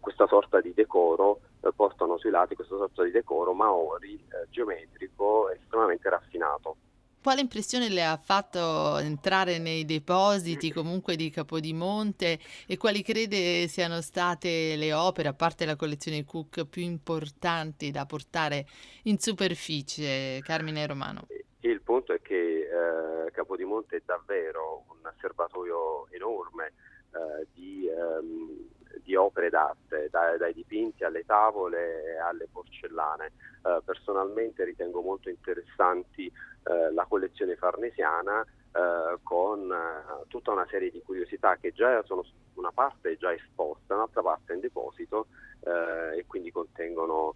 questa 0.00 0.26
sorta 0.26 0.62
di 0.62 0.72
decoro, 0.72 1.40
eh, 1.60 1.72
portano 1.76 2.16
sui 2.16 2.30
lati 2.30 2.54
questa 2.54 2.76
sorta 2.78 3.04
di 3.04 3.10
decoro 3.10 3.52
maori 3.52 4.14
eh, 4.14 4.48
geometrico 4.48 5.50
estremamente 5.50 6.08
raffinato. 6.08 6.76
Quale 7.22 7.40
impressione 7.40 7.88
le 7.88 8.04
ha 8.04 8.16
fatto 8.16 8.98
entrare 8.98 9.58
nei 9.58 9.84
depositi 9.84 10.72
comunque 10.72 11.14
di 11.14 11.30
Capodimonte 11.30 12.36
e 12.66 12.76
quali 12.76 13.00
crede 13.04 13.68
siano 13.68 14.00
state 14.00 14.74
le 14.74 14.92
opere, 14.92 15.28
a 15.28 15.32
parte 15.32 15.64
la 15.64 15.76
collezione 15.76 16.24
Cook, 16.24 16.64
più 16.64 16.82
importanti 16.82 17.92
da 17.92 18.06
portare 18.06 18.66
in 19.04 19.20
superficie, 19.20 20.40
Carmine 20.42 20.84
Romano? 20.84 21.28
Il 21.60 21.80
punto 21.82 22.12
è 22.12 22.20
che 22.20 22.34
eh, 22.34 23.30
Capodimonte 23.30 23.98
è 23.98 24.02
davvero 24.04 24.84
un 24.88 25.08
serbatoio 25.20 26.08
enorme 26.10 26.72
eh, 27.12 27.46
di, 27.52 27.86
ehm, 27.86 28.68
di, 29.02 29.14
opere 29.14 29.50
d'arte, 29.50 30.08
dai, 30.10 30.38
dai, 30.38 30.52
dipinti 30.52 31.04
alle 31.04 31.24
tavole 31.24 32.14
e 32.14 32.18
alle 32.18 32.48
porcellane. 32.50 33.32
Eh, 33.64 33.80
personalmente 33.84 34.64
ritengo 34.64 35.00
molto 35.00 35.28
interessanti 35.28 36.26
eh, 36.26 36.92
la 36.92 37.04
collezione 37.08 37.56
farnesiana 37.56 38.42
eh, 38.42 39.18
con 39.22 39.70
eh, 39.70 40.24
tutta 40.28 40.52
una 40.52 40.66
serie 40.68 40.90
di 40.90 41.02
curiosità 41.02 41.56
che 41.56 41.72
già 41.72 42.02
sono 42.04 42.24
una 42.54 42.72
parte 42.72 43.16
già 43.16 43.32
esposta, 43.32 43.94
un'altra 43.94 44.22
parte 44.22 44.52
in 44.52 44.60
deposito 44.60 45.26
eh, 45.64 46.18
e 46.18 46.24
quindi 46.26 46.50
contengono 46.50 47.34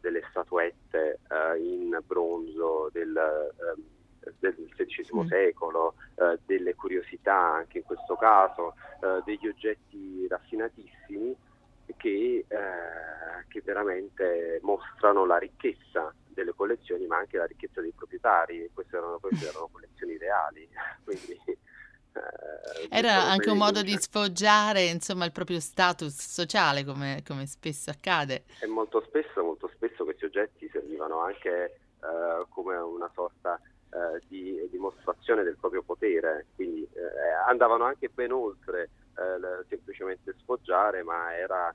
delle 0.00 0.24
statuette 0.30 1.20
in 1.60 1.96
bronzo 2.04 2.88
del, 2.90 3.16
ehm, 3.16 3.97
del 4.38 4.54
XVI 4.76 5.22
mm. 5.22 5.26
secolo, 5.26 5.94
delle 6.44 6.74
curiosità 6.74 7.36
anche 7.36 7.78
in 7.78 7.84
questo 7.84 8.16
caso, 8.16 8.74
degli 9.24 9.46
oggetti 9.46 10.26
raffinatissimi 10.28 11.36
che, 11.96 12.46
che 13.48 13.62
veramente 13.64 14.58
mostrano 14.62 15.24
la 15.24 15.38
ricchezza 15.38 16.12
delle 16.38 16.54
collezioni 16.54 17.06
ma 17.06 17.18
anche 17.18 17.36
la 17.36 17.46
ricchezza 17.46 17.80
dei 17.80 17.92
proprietari, 17.92 18.70
queste 18.72 18.96
erano, 18.96 19.18
queste 19.18 19.48
erano 19.48 19.68
collezioni 19.72 20.16
reali, 20.16 20.68
quindi... 21.04 21.40
Eh, 21.42 22.88
Era 22.90 23.24
anche 23.24 23.50
un 23.50 23.58
modo 23.58 23.82
di 23.82 23.96
sfoggiare 23.98 24.84
insomma, 24.84 25.24
il 25.24 25.32
proprio 25.32 25.60
status 25.60 26.14
sociale, 26.14 26.84
come, 26.84 27.22
come, 27.26 27.46
spesso 27.46 27.90
accade. 27.90 28.44
E 28.60 28.66
molto 28.66 29.02
spesso, 29.06 29.42
molto 29.42 29.70
spesso 29.74 30.04
questi 30.04 30.24
oggetti 30.24 30.68
servivano 30.72 31.20
anche 31.20 31.80
eh, 32.00 32.46
come 32.48 32.76
una 32.76 33.10
sorta 33.14 33.60
eh, 33.90 34.22
di 34.28 34.68
dimostrazione 34.70 35.42
del 35.42 35.56
proprio 35.58 35.82
potere, 35.82 36.46
quindi 36.54 36.82
eh, 36.82 37.48
andavano 37.48 37.84
anche 37.84 38.08
ben 38.08 38.32
oltre 38.32 38.90
eh, 39.16 39.64
semplicemente 39.68 40.34
sfoggiare, 40.38 41.02
ma 41.02 41.36
era 41.36 41.74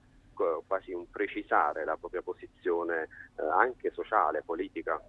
quasi 0.67 0.93
un 0.93 1.09
precisare 1.09 1.85
la 1.85 1.95
propria 1.95 2.21
posizione 2.21 3.07
eh, 3.37 3.43
anche 3.43 3.91
sociale, 3.91 4.43
politica. 4.43 5.01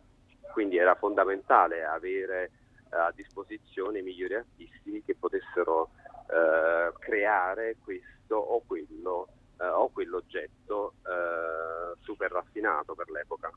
Quindi 0.53 0.77
era 0.77 0.95
fondamentale 0.95 1.85
avere 1.85 2.51
eh, 2.91 2.97
a 2.97 3.13
disposizione 3.15 4.03
migliori 4.03 4.35
artisti 4.35 5.03
che 5.05 5.17
potessero 5.17 5.91
eh, 6.31 6.93
creare 6.99 7.77
questo 7.83 8.37
o 8.37 8.63
quello 8.67 9.29
eh, 9.59 9.67
o 9.67 9.91
quell'oggetto 9.91 10.95
eh, 11.03 11.97
super 12.03 12.31
raffinato 12.31 12.95
per 12.95 13.11
l'epoca. 13.11 13.51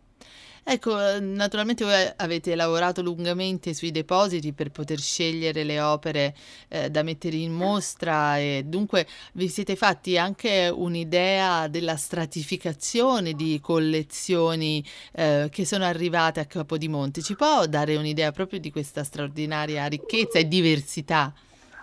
Ecco, 0.69 0.99
eh, 0.99 1.21
naturalmente 1.21 1.85
voi 1.85 2.11
avete 2.17 2.53
lavorato 2.53 3.01
lungamente 3.01 3.73
sui 3.73 3.89
depositi 3.89 4.51
per 4.51 4.69
poter 4.69 4.99
scegliere 4.99 5.63
le 5.63 5.79
opere 5.79 6.35
eh, 6.67 6.89
da 6.89 7.03
mettere 7.03 7.37
in 7.37 7.53
mostra 7.53 8.37
e 8.37 8.63
dunque 8.65 9.07
vi 9.31 9.47
siete 9.47 9.77
fatti 9.77 10.17
anche 10.17 10.67
un'idea 10.67 11.69
della 11.69 11.95
stratificazione 11.95 13.31
di 13.31 13.61
collezioni 13.61 14.85
eh, 15.13 15.47
che 15.49 15.63
sono 15.63 15.85
arrivate 15.85 16.41
a 16.41 16.45
Capodimonte. 16.45 17.21
Ci 17.21 17.35
può 17.35 17.65
dare 17.65 17.95
un'idea 17.95 18.33
proprio 18.33 18.59
di 18.59 18.69
questa 18.69 19.05
straordinaria 19.05 19.85
ricchezza 19.85 20.37
e 20.37 20.49
diversità? 20.49 21.33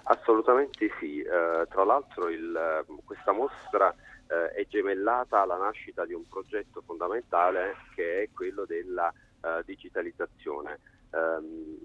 Assolutamente 0.06 0.90
sì, 0.99 1.20
eh, 1.20 1.66
tra 1.68 1.84
l'altro 1.84 2.28
il, 2.28 2.84
questa 3.04 3.32
mostra 3.32 3.94
eh, 4.28 4.50
è 4.50 4.66
gemellata 4.66 5.40
alla 5.40 5.56
nascita 5.56 6.04
di 6.04 6.12
un 6.12 6.26
progetto 6.28 6.82
fondamentale 6.84 7.76
che 7.94 8.23
è 8.23 8.28
quello 8.32 8.64
della 8.66 9.11
eh, 9.11 9.62
digitalizzazione. 9.64 10.80
Um, 11.14 11.78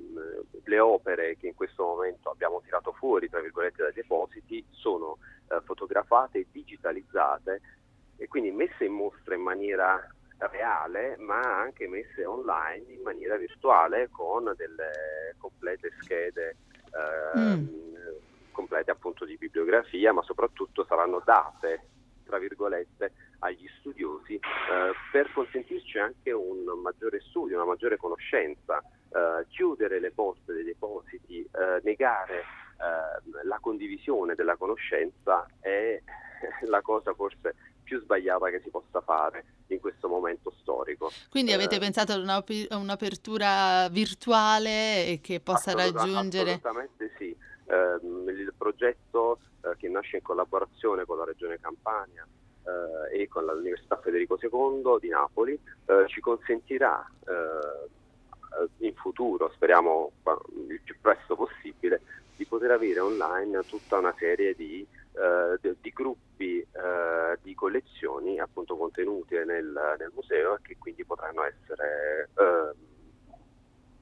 le 0.63 0.79
opere 0.79 1.37
che 1.37 1.45
in 1.45 1.53
questo 1.53 1.83
momento 1.83 2.31
abbiamo 2.31 2.61
tirato 2.63 2.91
fuori 2.93 3.29
tra 3.29 3.39
virgolette 3.41 3.83
dai 3.83 3.93
depositi 3.93 4.65
sono 4.71 5.19
uh, 5.49 5.61
fotografate 5.65 6.39
e 6.39 6.47
digitalizzate 6.51 7.61
quindi 8.27 8.49
messe 8.49 8.85
in 8.85 8.93
mostra 8.93 9.35
in 9.35 9.41
maniera 9.41 10.03
reale 10.39 11.15
ma 11.19 11.59
anche 11.59 11.87
messe 11.87 12.25
online 12.25 12.91
in 12.91 13.01
maniera 13.03 13.37
virtuale 13.37 14.09
con 14.09 14.51
delle 14.57 15.35
complete 15.37 15.91
schede 16.01 16.55
mm. 17.37 17.67
complete 18.51 18.91
appunto 18.91 19.25
di 19.25 19.37
bibliografia 19.37 20.13
ma 20.13 20.21
soprattutto 20.23 20.85
saranno 20.85 21.21
date 21.23 21.87
tra 22.29 22.37
virgolette 22.37 23.11
agli 23.39 23.67
studiosi 23.79 24.35
eh, 24.35 24.39
per 25.11 25.31
consentirci 25.33 25.97
anche 25.97 26.31
un 26.31 26.63
maggiore 26.81 27.19
studio, 27.21 27.55
una 27.55 27.65
maggiore 27.65 27.97
conoscenza, 27.97 28.79
eh, 28.79 29.45
chiudere 29.47 29.99
le 29.99 30.11
porte 30.11 30.53
dei 30.53 30.63
depositi, 30.63 31.41
eh, 31.41 31.81
negare 31.83 32.39
eh, 32.39 33.43
la 33.43 33.57
condivisione 33.59 34.35
della 34.35 34.55
conoscenza 34.57 35.47
è 35.59 35.99
la 36.67 36.81
cosa 36.81 37.13
forse 37.13 37.55
più 37.89 37.99
sbagliata 37.99 38.51
che 38.51 38.61
si 38.63 38.69
possa 38.69 39.01
fare 39.01 39.43
in 39.67 39.79
questo 39.79 40.07
momento 40.07 40.53
storico. 40.61 41.09
Quindi 41.31 41.53
avete 41.53 41.77
eh, 41.77 41.79
pensato 41.79 42.13
a 42.13 42.77
un'apertura 42.77 43.89
virtuale 43.89 45.19
che 45.23 45.39
possa 45.39 45.71
assoluta, 45.71 46.03
raggiungere... 46.03 46.51
Assolutamente 46.51 47.11
sì. 47.17 47.35
Eh, 47.65 48.31
il 48.31 48.53
progetto 48.55 49.39
eh, 49.61 49.75
che 49.77 49.89
nasce 49.89 50.17
in 50.17 50.21
collaborazione 50.21 51.05
con 51.05 51.17
la 51.17 51.25
Regione 51.25 51.59
Campania 51.59 52.27
eh, 53.11 53.21
e 53.21 53.27
con 53.27 53.45
l'Università 53.45 53.97
Federico 53.97 54.37
II 54.39 54.97
di 54.99 55.09
Napoli 55.09 55.53
eh, 55.53 56.05
ci 56.07 56.21
consentirà 56.21 57.05
in 58.79 58.93
futuro, 58.95 59.51
speriamo 59.53 60.11
il 60.67 60.81
più 60.83 60.95
presto 60.99 61.35
possibile, 61.35 62.01
di 62.35 62.45
poter 62.45 62.71
avere 62.71 62.99
online 62.99 63.61
tutta 63.67 63.99
una 63.99 64.13
serie 64.17 64.55
di 64.55 64.85
eh, 65.19 65.75
di 65.81 65.89
gruppi 65.89 66.59
eh, 66.59 67.37
di 67.41 67.53
collezioni 67.53 68.39
appunto 68.39 68.77
contenute 68.77 69.43
nel, 69.43 69.95
nel, 69.97 70.11
museo 70.13 70.55
e 70.55 70.59
che 70.61 70.77
quindi 70.77 71.03
potranno 71.03 71.43
essere 71.43 72.29
eh, 72.35 72.71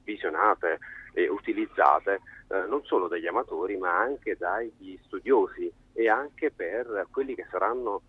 visionate 0.04 0.78
e 1.12 1.28
utilizzate 1.28 2.20
eh, 2.48 2.64
non 2.68 2.84
solo 2.84 3.08
dagli 3.08 3.26
amatori 3.26 3.76
ma 3.76 3.98
anche 3.98 4.36
dagli 4.36 4.98
studiosi 5.04 5.70
e 5.92 6.08
anche 6.08 6.52
per 6.52 7.08
quelli 7.10 7.34
che 7.34 7.46
saranno 7.50 8.02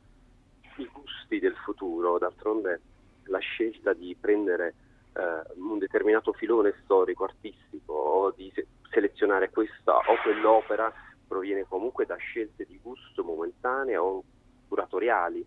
i 0.78 0.88
gusti 0.92 1.40
del 1.40 1.56
futuro. 1.56 2.20
D'altronde 2.20 2.82
la 3.26 3.40
scelta 3.40 3.94
di 3.94 4.16
prendere 4.20 4.76
eh, 5.14 5.54
un 5.56 5.80
determinato 5.80 6.34
filone 6.34 6.76
storico, 6.84 7.24
artistico 7.24 7.94
o 7.94 8.32
di 8.32 8.52
se- 8.54 8.68
selezionare 8.92 9.50
questa 9.50 9.98
o 9.98 10.22
quell'opera 10.24 10.94
proviene 11.30 11.66
comunque 11.70 12.08
da 12.08 12.16
scelte 12.16 12.66
di 12.66 12.80
gusto 12.82 13.24
momentanee 13.24 13.96
o 13.96 14.24
curatoriali. 14.68 15.46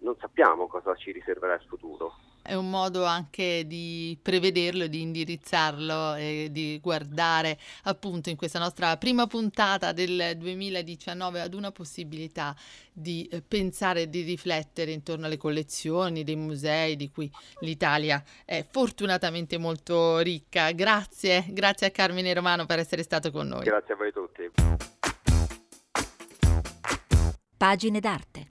Non 0.00 0.16
sappiamo 0.18 0.66
cosa 0.66 0.94
ci 0.96 1.12
riserverà 1.12 1.54
il 1.54 1.64
futuro. 1.68 2.14
È 2.42 2.54
un 2.54 2.70
modo 2.70 3.04
anche 3.04 3.66
di 3.66 4.18
prevederlo, 4.20 4.86
di 4.86 5.02
indirizzarlo 5.02 6.14
e 6.14 6.48
di 6.50 6.80
guardare 6.82 7.58
appunto 7.84 8.30
in 8.30 8.36
questa 8.36 8.58
nostra 8.58 8.96
prima 8.96 9.26
puntata 9.26 9.92
del 9.92 10.38
2019 10.38 11.42
ad 11.42 11.52
una 11.52 11.70
possibilità 11.70 12.56
di 12.92 13.28
eh, 13.30 13.42
pensare 13.42 14.02
e 14.02 14.08
di 14.08 14.22
riflettere 14.22 14.90
intorno 14.90 15.26
alle 15.26 15.36
collezioni 15.36 16.24
dei 16.24 16.36
musei 16.36 16.96
di 16.96 17.10
cui 17.10 17.30
l'Italia 17.60 18.22
è 18.46 18.64
fortunatamente 18.68 19.58
molto 19.58 20.18
ricca. 20.18 20.72
Grazie, 20.72 21.44
grazie 21.50 21.88
a 21.88 21.90
Carmine 21.90 22.32
Romano 22.32 22.64
per 22.64 22.78
essere 22.78 23.02
stato 23.02 23.30
con 23.30 23.48
noi. 23.48 23.64
Grazie 23.64 23.94
a 23.94 23.96
voi 23.96 24.12
tutti. 24.12 24.99
Pagine 27.60 28.00
d'arte. 28.00 28.46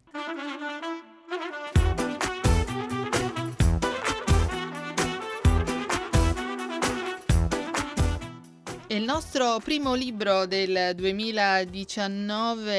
Il 8.90 9.04
nostro 9.04 9.60
primo 9.64 9.96
libro 9.96 10.46
del 10.46 10.94
2019 10.94 12.72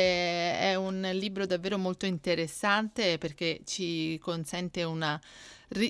è 0.60 0.76
un 0.76 1.00
libro 1.14 1.46
davvero 1.46 1.78
molto 1.78 2.06
interessante 2.06 3.18
perché 3.18 3.62
ci 3.64 4.16
consente 4.20 4.84
una 4.84 5.20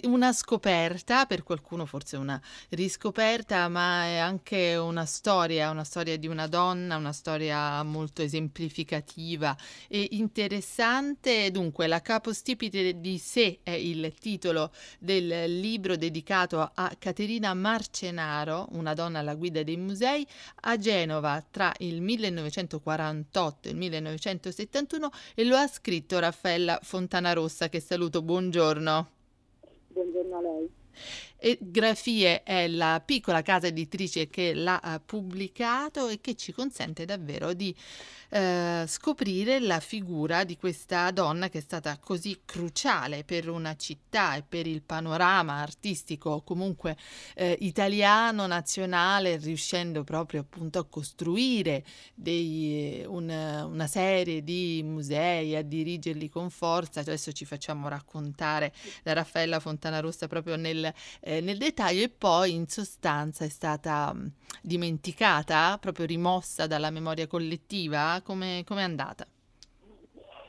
una 0.03 0.33
scoperta, 0.33 1.25
per 1.25 1.43
qualcuno 1.43 1.87
forse 1.87 2.17
una 2.17 2.41
riscoperta, 2.71 3.69
ma 3.69 4.05
è 4.05 4.17
anche 4.17 4.77
una 4.77 5.07
storia, 5.07 5.71
una 5.71 5.85
storia 5.85 6.19
di 6.19 6.27
una 6.27 6.47
donna, 6.47 6.97
una 6.97 7.13
storia 7.13 7.83
molto 7.83 8.23
esemplificativa 8.23 9.57
e 9.89 10.09
interessante. 10.13 11.51
Dunque, 11.51 11.87
La 11.87 12.03
capostipite 12.03 13.01
di 13.01 13.19
sé 13.19 13.61
è 13.63 13.71
il 13.71 14.15
titolo 14.19 14.71
del 14.99 15.59
libro 15.61 15.97
dedicato 15.97 16.61
a 16.61 16.95
Caterina 16.99 17.55
Marcenaro, 17.55 18.69
una 18.73 18.95
donna 18.95 19.21
alla 19.21 19.35
guida 19.35 19.63
dei 19.63 19.77
musei, 19.77 20.27
a 20.63 20.77
Genova 20.77 21.45
tra 21.51 21.73
il 21.79 22.01
1948 22.03 23.69
e 23.69 23.71
il 23.71 23.77
1971 23.77 25.11
e 25.35 25.45
lo 25.45 25.57
ha 25.57 25.67
scritto 25.67 26.19
Raffaella 26.19 26.79
Fontanarossa, 26.83 27.69
che 27.69 27.81
saluto, 27.81 28.23
buongiorno 28.23 29.19
buongiorno 29.93 30.37
a 30.37 30.41
lei. 30.41 30.71
E 31.43 31.57
Grafie 31.59 32.43
è 32.43 32.69
la 32.69 33.03
piccola 33.03 33.41
casa 33.41 33.69
editrice 33.69 34.29
che 34.29 34.53
l'ha 34.53 35.01
pubblicato 35.05 36.09
e 36.09 36.21
che 36.21 36.37
ci 36.37 36.53
consente 36.53 37.07
davvero 37.07 37.55
di 37.55 37.75
eh, 38.33 38.85
scoprire 38.87 39.59
la 39.59 39.81
figura 39.81 40.45
di 40.45 40.57
questa 40.57 41.11
donna 41.11 41.49
che 41.49 41.59
è 41.59 41.61
stata 41.61 41.99
così 41.99 42.43
cruciale 42.45 43.25
per 43.25 43.49
una 43.49 43.75
città 43.77 44.37
e 44.37 44.45
per 44.47 44.67
il 44.67 44.83
panorama 44.83 45.55
artistico 45.55 46.43
comunque 46.43 46.97
eh, 47.35 47.57
italiano, 47.61 48.47
nazionale, 48.47 49.37
riuscendo 49.37 50.05
proprio 50.05 50.43
appunto 50.43 50.79
a 50.79 50.85
costruire 50.85 51.85
dei, 52.15 53.03
un, 53.07 53.31
una 53.31 53.87
serie 53.87 54.45
di 54.45 54.83
musei, 54.85 55.57
a 55.57 55.63
dirigerli 55.63 56.29
con 56.29 56.51
forza. 56.51 57.01
Adesso 57.01 57.33
ci 57.33 57.45
facciamo 57.45 57.89
raccontare 57.89 58.73
da 59.03 59.15
Raffaella 59.15 59.59
Fontanarossa 59.59 60.29
proprio 60.29 60.57
nel, 60.57 60.93
eh, 61.31 61.41
nel 61.41 61.59
dettaglio 61.59 62.03
e 62.03 62.09
poi 62.09 62.55
in 62.55 62.67
sostanza 62.67 63.45
è 63.45 63.49
stata 63.49 64.13
mh, 64.13 64.33
dimenticata, 64.63 65.79
proprio 65.81 66.05
rimossa 66.05 66.67
dalla 66.67 66.91
memoria 66.91 67.29
collettiva 67.29 68.21
come 68.25 68.65
è 68.67 68.83
andata? 68.83 69.25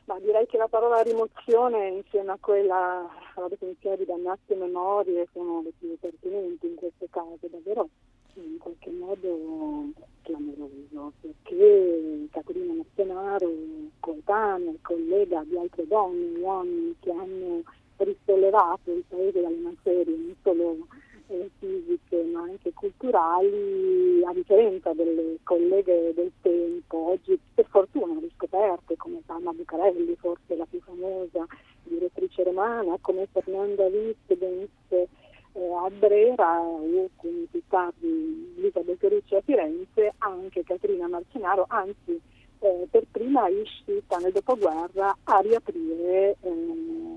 Ma 0.06 0.20
direi 0.20 0.48
che 0.48 0.58
la 0.58 0.67
parola 0.67 1.04
rimozione 1.04 1.89
insieme 1.89 2.32
a 2.32 2.38
quella 2.39 3.08
alla 3.36 3.48
definizione 3.48 3.98
di 3.98 4.06
dannazio 4.06 4.56
memorie 4.56 5.28
sono 5.32 5.62
le 5.62 5.72
più 5.78 5.96
pertinenti 6.00 6.65
in 6.65 6.76
questo 6.76 7.06
caso, 7.12 7.38
davvero 7.48 7.88
in 8.34 8.58
qualche 8.58 8.89
modo 8.89 9.91
clamoroso, 10.24 11.13
perché 11.22 12.28
Caterina 12.32 12.74
Martenaro, 12.74 13.52
coetanea, 14.00 14.74
collega 14.82 15.44
di 15.44 15.58
altre 15.58 15.86
donne, 15.86 16.39
uomini 16.39 16.96
che 17.00 17.12
hanno 17.12 17.62
risollevato 18.03 18.91
il 18.91 19.03
paese 19.07 19.41
dalle 19.41 19.57
macerie, 19.57 20.15
non 20.15 20.35
solo 20.41 20.87
eh, 21.27 21.49
fisiche 21.59 22.23
ma 22.23 22.41
anche 22.41 22.73
culturali, 22.73 24.23
a 24.25 24.33
differenza 24.33 24.93
delle 24.93 25.37
colleghe 25.43 26.13
del 26.13 26.31
tempo, 26.41 27.11
oggi 27.11 27.39
per 27.53 27.65
fortuna 27.69 28.19
riscoperte 28.19 28.97
come 28.97 29.21
Palma 29.25 29.51
Bucarelli, 29.51 30.15
forse 30.17 30.55
la 30.55 30.65
più 30.69 30.81
famosa 30.81 31.45
direttrice 31.83 32.43
romana, 32.43 32.97
come 33.01 33.27
Fernanda 33.31 33.85
Wittgens 33.85 34.69
eh, 34.89 35.07
a 35.53 35.89
Brera 35.89 36.61
o 36.61 37.09
come 37.15 37.45
più 37.49 37.61
tardi 37.67 38.53
Lisa 38.57 38.81
Beccherucci 38.81 39.35
a 39.35 39.41
Firenze, 39.41 40.13
anche 40.19 40.63
Caterina 40.63 41.07
Marcenaro, 41.07 41.65
anzi 41.67 42.19
eh, 42.59 42.87
per 42.89 43.05
prima 43.09 43.47
è 43.47 43.49
riuscita 43.49 44.17
nel 44.17 44.31
dopoguerra 44.31 45.17
a 45.23 45.39
riaprire 45.39 46.37
eh, 46.41 47.11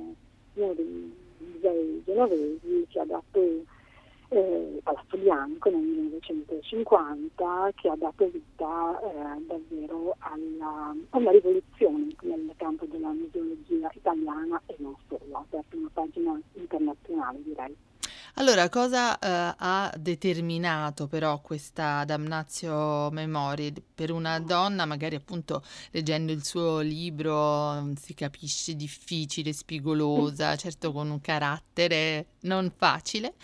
dei 0.72 1.12
musei 1.38 2.02
genovesi 2.04 2.86
che 2.88 3.00
ha 3.00 3.04
dato 3.04 3.62
eh, 4.28 4.80
Palazzo 4.82 5.16
Bianco 5.16 5.70
nel 5.70 5.80
1950 5.80 7.72
che 7.76 7.88
ha 7.88 7.96
dato 7.96 8.28
vita 8.28 9.00
eh, 9.00 9.40
davvero 9.46 10.16
alla, 10.18 10.94
a 11.10 11.18
una 11.18 11.30
rivoluzione 11.30 12.14
nel 12.22 12.52
campo 12.56 12.86
della 12.86 13.12
museologia 13.12 13.90
italiana 13.92 14.60
e 14.66 14.74
non 14.78 14.94
solo, 15.08 15.36
ha 15.36 15.40
aperto 15.40 15.76
una 15.76 15.90
pagina 15.92 16.40
internazionale 16.54 17.42
direi. 17.42 17.76
Allora, 18.36 18.68
cosa 18.68 19.16
eh, 19.16 19.54
ha 19.56 19.94
determinato 19.96 21.06
però 21.06 21.40
questa 21.40 22.04
damnatio 22.04 23.08
memorie 23.12 23.72
per 23.94 24.10
una 24.10 24.40
donna, 24.40 24.86
magari 24.86 25.14
appunto 25.14 25.62
leggendo 25.92 26.32
il 26.32 26.42
suo 26.44 26.80
libro 26.80 27.80
mm, 27.80 27.92
si 27.92 28.12
capisce 28.14 28.74
difficile, 28.74 29.52
spigolosa, 29.52 30.56
certo 30.56 30.90
con 30.90 31.10
un 31.10 31.20
carattere 31.20 32.26
non 32.40 32.72
facile, 32.76 33.34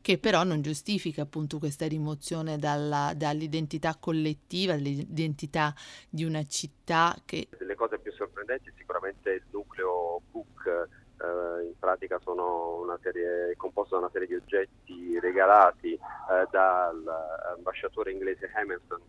che 0.00 0.18
però 0.18 0.42
non 0.42 0.62
giustifica 0.62 1.22
appunto 1.22 1.60
questa 1.60 1.86
rimozione 1.86 2.58
dalla, 2.58 3.12
dall'identità 3.14 3.94
collettiva, 4.00 4.72
dall'identità 4.72 5.72
di 6.08 6.24
una 6.24 6.44
città 6.46 7.16
che... 7.24 7.46
Le 7.56 7.74
cose 7.76 8.00
più 8.00 8.12
sorprendenti 8.12 8.72
sicuramente 8.76 9.30
il 9.30 9.42
nucleo 9.52 10.22
Cook 10.32 10.88
eh, 11.20 11.64
in 11.64 11.78
pratica 11.78 12.18
sono 12.22 12.80
serie, 13.02 13.54
composto 13.56 13.94
da 13.94 14.02
una 14.02 14.10
serie 14.10 14.26
di 14.28 14.34
oggetti 14.34 15.18
regalati 15.20 15.92
eh, 15.92 16.46
dall'ambasciatore 16.50 18.12
inglese 18.12 18.50
Hamilton 18.54 19.00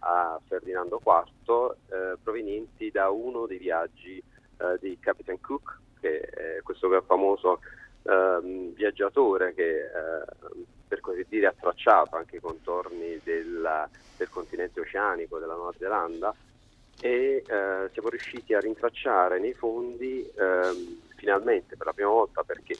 a 0.00 0.38
Ferdinando 0.46 1.00
IV, 1.04 1.74
eh, 1.88 2.16
provenienti 2.22 2.90
da 2.90 3.10
uno 3.10 3.46
dei 3.46 3.58
viaggi 3.58 4.18
eh, 4.18 4.78
di 4.80 4.96
Captain 5.00 5.40
Cook, 5.40 5.78
che 6.00 6.20
è 6.20 6.62
questo 6.62 6.88
famoso 7.02 7.60
ehm, 8.02 8.74
viaggiatore 8.74 9.54
che 9.54 9.80
eh, 9.80 10.24
per 10.86 11.00
così 11.00 11.24
dire 11.28 11.46
ha 11.46 11.54
tracciato 11.58 12.16
anche 12.16 12.36
i 12.36 12.40
contorni 12.40 13.20
della, 13.24 13.88
del 14.16 14.28
continente 14.28 14.80
oceanico 14.80 15.38
della 15.38 15.54
Nuova 15.54 15.74
Zelanda 15.76 16.34
e 17.00 17.42
eh, 17.46 17.90
siamo 17.92 18.08
riusciti 18.08 18.54
a 18.54 18.60
rintracciare 18.60 19.38
nei 19.38 19.52
fondi 19.52 20.30
ehm, 20.36 21.04
finalmente 21.16 21.76
per 21.76 21.86
la 21.86 21.92
prima 21.92 22.10
volta 22.10 22.42
perché 22.42 22.74
eh, 22.74 22.78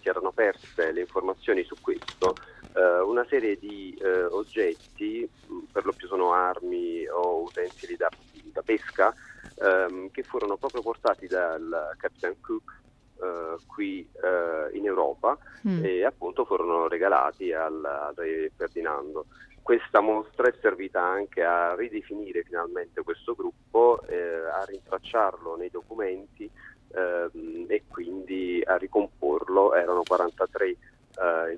si 0.00 0.08
erano 0.08 0.32
perse 0.32 0.92
le 0.92 1.00
informazioni 1.00 1.64
su 1.64 1.74
questo 1.80 2.36
eh, 2.74 3.00
una 3.00 3.26
serie 3.28 3.58
di 3.58 3.96
eh, 4.00 4.24
oggetti 4.24 5.28
per 5.72 5.84
lo 5.84 5.92
più 5.92 6.06
sono 6.06 6.32
armi 6.32 7.06
o 7.08 7.42
utensili 7.42 7.96
da, 7.96 8.08
da 8.52 8.62
pesca 8.62 9.12
ehm, 9.56 10.10
che 10.10 10.22
furono 10.22 10.56
proprio 10.56 10.82
portati 10.82 11.26
dal 11.26 11.94
Captain 11.96 12.40
Cook 12.40 12.76
Uh, 13.18 13.58
qui 13.66 14.08
uh, 14.22 14.76
in 14.76 14.86
Europa 14.86 15.36
mm. 15.66 15.84
e 15.84 16.04
appunto 16.04 16.44
furono 16.44 16.86
regalati 16.86 17.52
al, 17.52 17.84
al, 17.84 18.14
re 18.14 18.52
Ferdinando 18.54 19.26
questa 19.68 20.00
mostra 20.00 20.48
è 20.48 20.54
servita 20.62 21.02
anche 21.02 21.42
a 21.42 21.74
ridefinire 21.74 22.42
finalmente 22.42 23.02
questo 23.02 23.34
gruppo, 23.34 24.00
eh, 24.06 24.16
a 24.16 24.64
rintracciarlo 24.64 25.56
nei 25.56 25.68
documenti 25.68 26.50
ehm, 26.94 27.66
e 27.68 27.82
quindi 27.88 28.62
a 28.64 28.76
ricomporlo. 28.76 29.74
Erano 29.74 30.02
43 30.02 30.66
eh, 30.68 30.76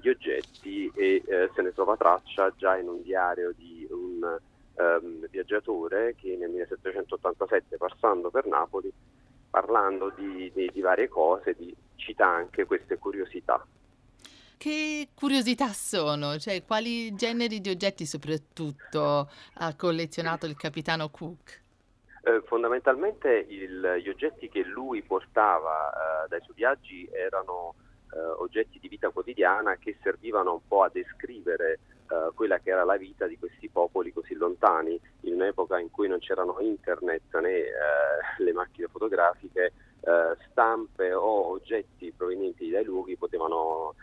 gli 0.00 0.08
oggetti 0.08 0.90
e 0.94 1.22
eh, 1.26 1.50
se 1.54 1.62
ne 1.62 1.72
trova 1.72 1.96
traccia 1.96 2.52
già 2.56 2.76
in 2.76 2.88
un 2.88 3.02
diario 3.02 3.52
di 3.56 3.86
un 3.90 4.38
ehm, 4.74 5.28
viaggiatore 5.28 6.14
che 6.16 6.36
nel 6.36 6.50
1787 6.50 7.76
passando 7.76 8.30
per 8.30 8.46
Napoli 8.46 8.92
parlando 9.50 10.12
di, 10.16 10.50
di, 10.54 10.70
di 10.72 10.80
varie 10.80 11.08
cose 11.08 11.54
di, 11.58 11.74
cita 12.00 12.26
anche 12.26 12.64
queste 12.64 12.96
curiosità. 12.98 13.64
Che 14.56 15.08
curiosità 15.14 15.72
sono? 15.72 16.38
Cioè, 16.38 16.64
quali 16.64 17.14
generi 17.14 17.60
di 17.60 17.70
oggetti 17.70 18.04
soprattutto 18.04 19.30
ha 19.54 19.76
collezionato 19.76 20.46
il 20.46 20.56
capitano 20.56 21.08
Cook? 21.08 21.62
Eh, 22.22 22.42
fondamentalmente 22.44 23.46
il, 23.48 24.00
gli 24.02 24.09
oggetti 24.11 24.50
che 24.50 24.62
lui 24.62 25.00
portava 25.02 25.90
eh, 26.24 26.28
dai 26.28 26.40
suoi 26.42 26.54
viaggi 26.54 27.09
erano 27.11 27.74
eh, 28.12 28.18
oggetti 28.18 28.78
di 28.78 28.88
vita 28.88 29.09
quotidiana 29.09 29.76
che 29.76 29.96
servivano 30.02 30.52
un 30.52 30.61
po' 30.68 30.83
a 30.83 30.90
descrivere 30.92 31.78
eh, 32.11 32.30
quella 32.35 32.59
che 32.59 32.70
era 32.70 32.85
la 32.85 32.98
vita 32.98 33.26
di 33.26 33.38
questi 33.38 33.70
popoli 33.70 34.12
così 34.12 34.35
lontani, 34.35 35.00
in 35.20 35.35
un'epoca 35.35 35.78
in 35.78 35.90
cui 35.90 36.09
non 36.09 36.18
c'erano 36.18 36.59
internet 36.61 37.35
né 37.38 37.56
eh, 37.56 37.72
le 38.44 38.52
macchine 38.52 38.88
fotografiche, 38.88 39.72
eh, 40.00 40.37
stampe 40.50 41.14
o 41.14 41.52
oggetti 41.52 42.12
provenienti 42.14 42.68
dai 42.68 42.85
luoghi 42.85 43.16
potevano 43.16 43.94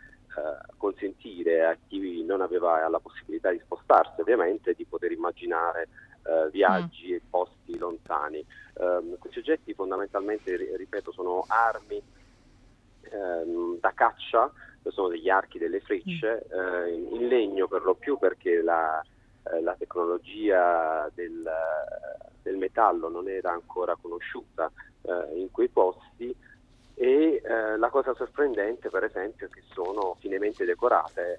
consentire 0.77 1.65
a 1.65 1.75
chi 1.87 2.23
non 2.23 2.41
aveva 2.41 2.87
la 2.87 2.99
possibilità 2.99 3.49
di 3.49 3.57
spostarsi 3.57 4.21
ovviamente 4.21 4.75
di 4.75 4.85
poter 4.85 5.11
immaginare 5.11 5.87
eh, 6.27 6.49
viaggi 6.51 7.11
mm. 7.11 7.15
e 7.15 7.21
posti 7.29 7.77
lontani. 7.77 8.45
Um, 8.73 9.17
questi 9.17 9.39
oggetti 9.39 9.73
fondamentalmente, 9.73 10.75
ripeto, 10.75 11.11
sono 11.11 11.45
armi 11.47 12.01
um, 13.11 13.79
da 13.79 13.93
caccia, 13.93 14.51
sono 14.89 15.07
degli 15.09 15.29
archi, 15.29 15.57
delle 15.57 15.79
frecce, 15.79 16.45
mm. 16.53 16.57
uh, 16.57 16.87
in, 16.87 17.21
in, 17.21 17.27
legno 17.27 17.67
per 17.67 17.83
lo 17.83 17.95
più 17.95 18.17
perché 18.17 18.61
la, 18.61 19.01
uh, 19.43 19.63
la 19.63 19.75
tecnologia 19.75 21.09
del, 21.13 21.49
del, 22.41 22.57
metallo 22.57 23.09
non 23.09 23.27
era 23.29 23.51
ancora 23.51 23.95
conosciuta 23.99 24.71
uh, 25.01 25.37
in 25.37 25.49
quei 25.51 25.69
posti 25.69 26.35
e 26.99 27.43
eh, 27.45 27.77
la 27.77 27.89
cosa 27.89 28.15
sorprendente 28.15 28.89
per 28.89 29.03
esempio 29.03 29.45
è 29.45 29.49
che 29.49 29.61
sono 29.71 30.15
finemente 30.19 30.65
decorate, 30.65 31.37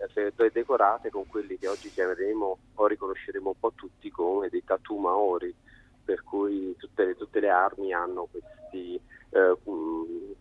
decorate 0.53 1.11
con 1.11 1.27
quelli 1.27 1.59
che 1.59 1.67
oggi 1.67 1.91
chiameremo 1.91 2.59
o 2.77 2.87
riconosceremo 2.87 3.49
un 3.49 3.59
po' 3.59 3.73
tutti 3.75 4.09
come 4.09 4.49
dei 4.51 4.63
tattoo 4.63 4.99
maori, 4.99 5.53
per 6.05 6.23
cui 6.23 6.77
tutte 6.77 7.07
le, 7.07 7.17
tutte 7.17 7.41
le 7.41 7.51
armi 7.51 7.93
hanno 7.93 8.29
questi, 8.31 9.01
eh, 9.31 9.57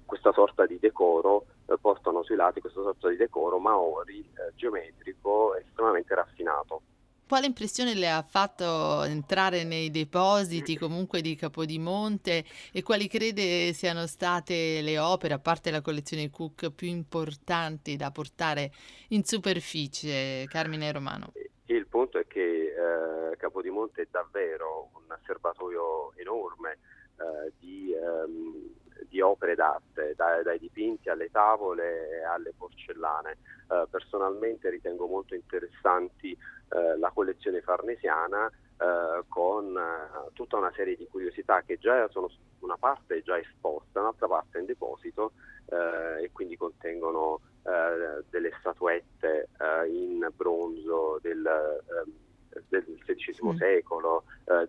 questa 0.05 0.31
sorta 0.33 0.67
di 0.67 0.77
decoro, 0.77 1.47
eh, 1.65 1.77
portano 1.81 2.21
sui 2.21 2.35
lati 2.35 2.61
questa 2.61 2.83
sorta 2.83 3.09
di 3.09 3.15
decoro 3.15 3.57
maori 3.57 4.19
eh, 4.19 4.53
geometrico 4.53 5.55
estremamente 5.55 6.13
raffinato. 6.13 6.81
Quale 7.27 7.45
impressione 7.45 7.93
le 7.93 8.09
ha 8.09 8.21
fatto 8.21 9.03
entrare 9.03 9.65
nei 9.65 9.91
depositi 9.91 10.77
comunque 10.77 11.19
di 11.19 11.35
Capodimonte 11.35 12.45
e 12.71 12.83
quali 12.83 13.09
crede 13.09 13.73
siano 13.73 14.07
state 14.07 14.79
le 14.81 14.97
opere, 14.97 15.33
a 15.33 15.39
parte 15.39 15.69
la 15.69 15.81
collezione 15.81 16.29
Cook, 16.29 16.71
più 16.71 16.87
importanti 16.87 17.97
da 17.97 18.11
portare 18.11 18.71
in 19.09 19.25
superficie, 19.25 20.45
Carmine 20.47 20.89
Romano? 20.93 21.33
Il 21.65 21.85
punto 21.87 22.17
è 22.17 22.25
che 22.27 22.39
eh, 22.39 23.35
Capodimonte 23.35 24.03
è 24.03 24.07
davvero 24.09 24.91
un 24.93 25.13
serbatoio 25.25 26.13
enorme 26.15 26.77
eh, 27.17 27.51
di, 27.59 27.91
ehm, 27.91 28.73
di, 29.07 29.21
opere 29.21 29.55
d'arte, 29.55 30.13
dai, 30.15 30.43
dai, 30.43 30.59
dipinti 30.59 31.09
alle 31.09 31.29
tavole 31.31 32.23
alle 32.23 32.53
porcellane. 32.57 33.37
Eh, 33.69 33.85
personalmente 33.89 34.69
ritengo 34.69 35.07
molto 35.07 35.35
interessanti 35.35 36.31
eh, 36.31 36.97
la 36.97 37.11
collezione 37.13 37.61
farnesiana 37.61 38.47
eh, 38.47 39.23
con 39.27 39.75
eh, 39.75 40.31
tutta 40.33 40.57
una 40.57 40.71
serie 40.75 40.95
di 40.95 41.07
curiosità 41.09 41.61
che 41.61 41.77
già 41.77 42.07
sono 42.09 42.29
una 42.59 42.77
parte 42.77 43.21
già 43.23 43.37
esposta, 43.37 43.99
un'altra 43.99 44.27
parte 44.27 44.59
in 44.59 44.65
deposito 44.65 45.33
eh, 45.69 46.23
e 46.23 46.31
quindi 46.31 46.57
contengono 46.57 47.41
eh, 47.63 48.23
delle 48.29 48.51
statuette 48.59 49.49
in 49.87 50.27
bronzo 50.35 51.19
del, 51.21 51.45
ehm, 51.45 52.26
del 52.67 52.85
XVI 53.05 53.53
mm. 53.53 53.55
secolo, 53.57 54.23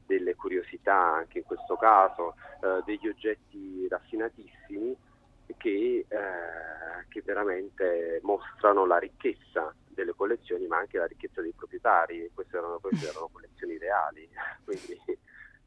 delle 0.07 0.35
curiosità 0.35 0.96
anche 0.96 1.38
in 1.38 1.44
questo 1.44 1.77
caso, 1.77 2.35
degli 2.85 3.09
oggetti 3.09 3.87
raffinatissimi 3.88 4.96
che, 5.57 6.07
che 7.09 7.22
veramente 7.24 8.20
mostrano 8.22 8.87
la 8.87 8.98
ricchezza 8.98 9.74
delle 9.98 10.14
collezioni 10.14 10.66
ma 10.66 10.79
anche 10.79 10.98
la 10.98 11.07
ricchezza 11.07 11.42
dei 11.42 11.53
proprietari, 11.53 12.31
queste 12.33 12.57
erano, 12.57 12.79
queste 12.79 13.09
erano 13.11 13.29
collezioni 13.33 13.77
reali, 13.79 14.29
quindi... 14.64 15.01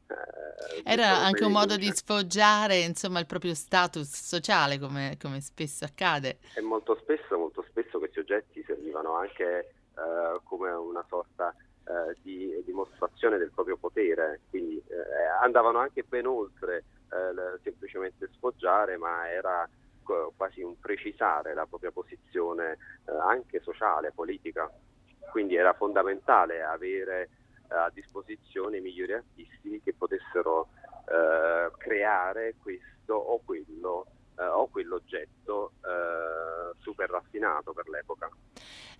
Eh, 0.06 0.82
Era 0.84 1.18
anche 1.18 1.44
un 1.44 1.52
modo 1.52 1.76
di 1.76 1.90
sfoggiare 1.92 2.78
insomma, 2.80 3.18
il 3.20 3.26
proprio 3.26 3.54
status 3.54 4.08
sociale, 4.08 4.78
come, 4.78 5.16
come, 5.20 5.40
spesso 5.40 5.84
accade. 5.84 6.38
E 6.54 6.60
molto 6.60 6.96
spesso, 6.96 7.38
molto 7.38 7.64
spesso 7.68 7.98
questi 7.98 8.18
oggetti 8.18 8.62
servivano 8.66 9.16
anche 9.16 9.74
eh, 9.94 10.40
come 10.44 10.70
una 10.70 11.04
sorta 11.08 11.54
eh, 11.84 12.16
di 12.22 12.62
dimostrazione 12.64 13.38
del 13.38 13.50
proprio 13.52 13.76
potere, 13.76 14.40
quindi 14.50 14.76
eh, 14.76 15.26
andavano 15.40 15.78
anche 15.78 16.04
ben 16.04 16.26
oltre 16.26 16.84
eh, 17.10 17.58
semplicemente 17.62 18.28
sfoggiare, 18.32 18.96
ma 18.96 19.28
era 19.30 19.68
quasi 20.36 20.62
un 20.62 20.78
precisare 20.78 21.54
la 21.54 21.66
propria 21.66 21.90
posizione 21.90 22.72
eh, 23.06 23.12
anche 23.12 23.60
sociale, 23.60 24.12
politica. 24.12 24.70
Quindi 25.30 25.56
era 25.56 25.72
fondamentale 25.72 26.62
avere 26.62 27.30
eh, 27.68 27.74
a 27.74 27.90
disposizione 27.92 28.78
i 28.78 28.80
migliori 28.80 29.14
artisti 29.14 29.80
che 29.82 29.94
potessero 29.94 30.68
creare 31.76 32.54
questo 32.62 33.12
o 33.14 33.40
quello 33.44 34.06
eh, 34.38 34.44
o 34.44 34.68
quell'oggetto 34.68 35.72
eh, 35.80 36.74
super 36.80 37.10
raffinato 37.10 37.72
per 37.72 37.88
l'epoca. 37.88 38.30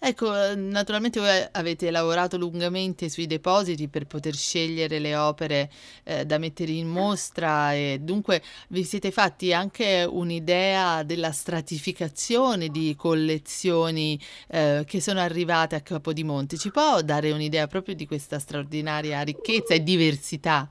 Ecco, 0.04 0.34
eh, 0.36 0.56
naturalmente 0.56 1.20
voi 1.20 1.46
avete 1.52 1.88
lavorato 1.92 2.36
lungamente 2.36 3.08
sui 3.08 3.28
depositi 3.28 3.86
per 3.86 4.08
poter 4.08 4.34
scegliere 4.34 4.98
le 4.98 5.14
opere 5.14 5.70
eh, 6.02 6.26
da 6.26 6.38
mettere 6.38 6.72
in 6.72 6.88
mostra 6.88 7.72
e 7.72 8.00
dunque 8.00 8.42
vi 8.70 8.82
siete 8.82 9.12
fatti 9.12 9.52
anche 9.52 10.04
un'idea 10.10 11.04
della 11.04 11.30
stratificazione 11.30 12.66
di 12.66 12.96
collezioni 12.96 14.20
eh, 14.48 14.82
che 14.88 15.00
sono 15.00 15.20
arrivate 15.20 15.76
a 15.76 15.80
Capodimonte. 15.82 16.56
Ci 16.56 16.72
può 16.72 17.00
dare 17.02 17.30
un'idea 17.30 17.68
proprio 17.68 17.94
di 17.94 18.04
questa 18.04 18.40
straordinaria 18.40 19.22
ricchezza 19.22 19.72
e 19.72 19.84
diversità? 19.84 20.68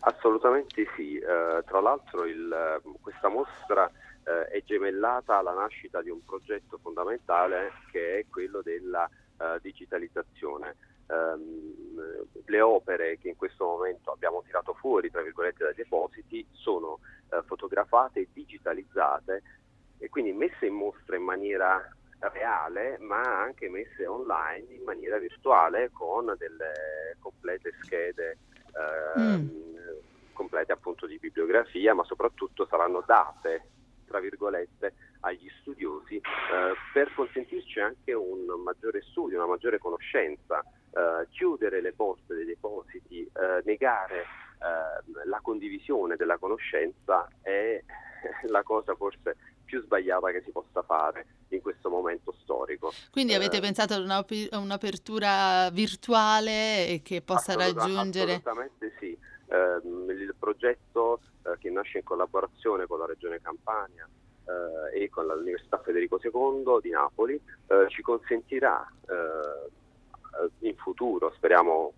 Assolutamente 0.00 0.86
sì, 0.96 1.16
eh, 1.18 1.62
tra 1.66 1.80
l'altro 1.80 2.24
il, 2.24 2.80
questa 3.02 3.28
mostra 3.28 3.90
eh, 4.24 4.46
è 4.46 4.62
gemellata 4.62 5.36
alla 5.36 5.52
nascita 5.52 6.00
di 6.00 6.08
un 6.08 6.24
progetto 6.24 6.78
fondamentale 6.78 7.72
che 7.90 8.20
è 8.20 8.26
quello 8.30 8.62
della 8.62 9.08
eh, 9.08 9.58
digitalizzazione. 9.60 10.76
Um, 11.10 11.74
le 12.44 12.60
opere 12.60 13.18
che 13.18 13.30
in 13.30 13.36
questo 13.36 13.64
momento 13.64 14.12
abbiamo 14.12 14.44
tirato 14.46 14.74
fuori 14.74 15.10
tra 15.10 15.22
virgolette 15.22 15.64
dai 15.64 15.74
depositi 15.74 16.46
sono 16.52 17.00
uh, 17.30 17.42
fotografate 17.46 18.28
digitalizzate 18.32 19.42
e 19.98 20.08
quindi 20.08 20.32
messe 20.32 20.66
in 20.66 20.74
mostra 20.74 21.16
in 21.16 21.24
maniera 21.24 21.82
reale 22.20 22.96
ma 23.00 23.42
anche 23.42 23.68
messe 23.68 24.06
online 24.06 24.72
in 24.72 24.84
maniera 24.84 25.18
virtuale 25.18 25.90
con 25.90 26.32
delle 26.38 27.16
complete 27.18 27.72
schede 27.82 28.38
eh, 28.74 29.20
mm. 29.20 29.48
complete 30.32 30.72
appunto 30.72 31.06
di 31.06 31.18
bibliografia 31.18 31.94
ma 31.94 32.04
soprattutto 32.04 32.66
saranno 32.66 33.02
date 33.06 33.68
tra 34.10 34.18
virgolette 34.18 34.94
agli 35.20 35.48
studiosi 35.60 36.16
eh, 36.16 36.22
per 36.92 37.12
consentirci 37.14 37.78
anche 37.78 38.12
un 38.12 38.44
maggiore 38.64 39.02
studio, 39.02 39.38
una 39.38 39.46
maggiore 39.46 39.78
conoscenza, 39.78 40.60
eh, 40.60 41.28
chiudere 41.30 41.80
le 41.80 41.92
porte 41.92 42.34
dei 42.34 42.44
depositi, 42.44 43.22
eh, 43.22 43.62
negare 43.64 44.22
eh, 44.22 45.24
la 45.26 45.40
condivisione 45.40 46.16
della 46.16 46.38
conoscenza 46.38 47.28
è 47.40 47.80
la 48.48 48.62
cosa 48.62 48.94
forse 48.94 49.36
più 49.70 49.80
sbagliata 49.82 50.32
che 50.32 50.42
si 50.44 50.50
possa 50.50 50.82
fare 50.82 51.26
in 51.50 51.62
questo 51.62 51.88
momento 51.88 52.34
storico. 52.42 52.92
Quindi 53.12 53.34
avete 53.34 53.58
eh, 53.58 53.60
pensato 53.60 53.94
a 53.94 54.58
un'apertura 54.58 55.70
virtuale 55.70 57.00
che 57.04 57.22
possa 57.22 57.54
assoluta, 57.54 57.84
raggiungere... 57.84 58.34
Assolutamente 58.34 58.92
sì. 58.98 59.16
Eh, 59.46 60.12
il 60.12 60.34
progetto 60.38 61.20
eh, 61.42 61.56
che 61.58 61.70
nasce 61.70 61.98
in 61.98 62.04
collaborazione 62.04 62.86
con 62.86 62.98
la 62.98 63.06
Regione 63.06 63.40
Campania 63.40 64.08
eh, 64.44 65.02
e 65.04 65.08
con 65.08 65.26
l'Università 65.26 65.78
Federico 65.78 66.20
II 66.20 66.80
di 66.82 66.90
Napoli 66.90 67.34
eh, 67.34 67.86
ci 67.88 68.02
consentirà 68.02 68.84
eh, 69.08 70.68
in 70.68 70.76
futuro, 70.76 71.32
speriamo 71.36 71.92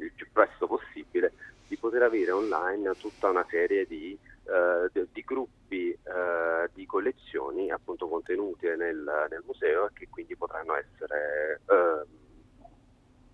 il 0.00 0.12
più 0.14 0.26
presto 0.32 0.66
possibile, 0.66 1.32
di 1.68 1.76
poter 1.76 2.02
avere 2.02 2.30
online 2.30 2.92
tutta 2.98 3.30
una 3.30 3.46
serie 3.48 3.86
di, 3.86 4.18
di, 4.92 5.06
di 5.12 5.22
gruppi 5.22 5.98
di 6.72 6.86
collezioni 6.86 7.70
appunto 7.70 8.08
contenute 8.08 8.74
nel, 8.76 9.26
nel, 9.28 9.42
museo 9.46 9.86
e 9.86 9.90
che 9.92 10.08
quindi 10.10 10.36
potranno 10.36 10.74
essere 10.74 11.60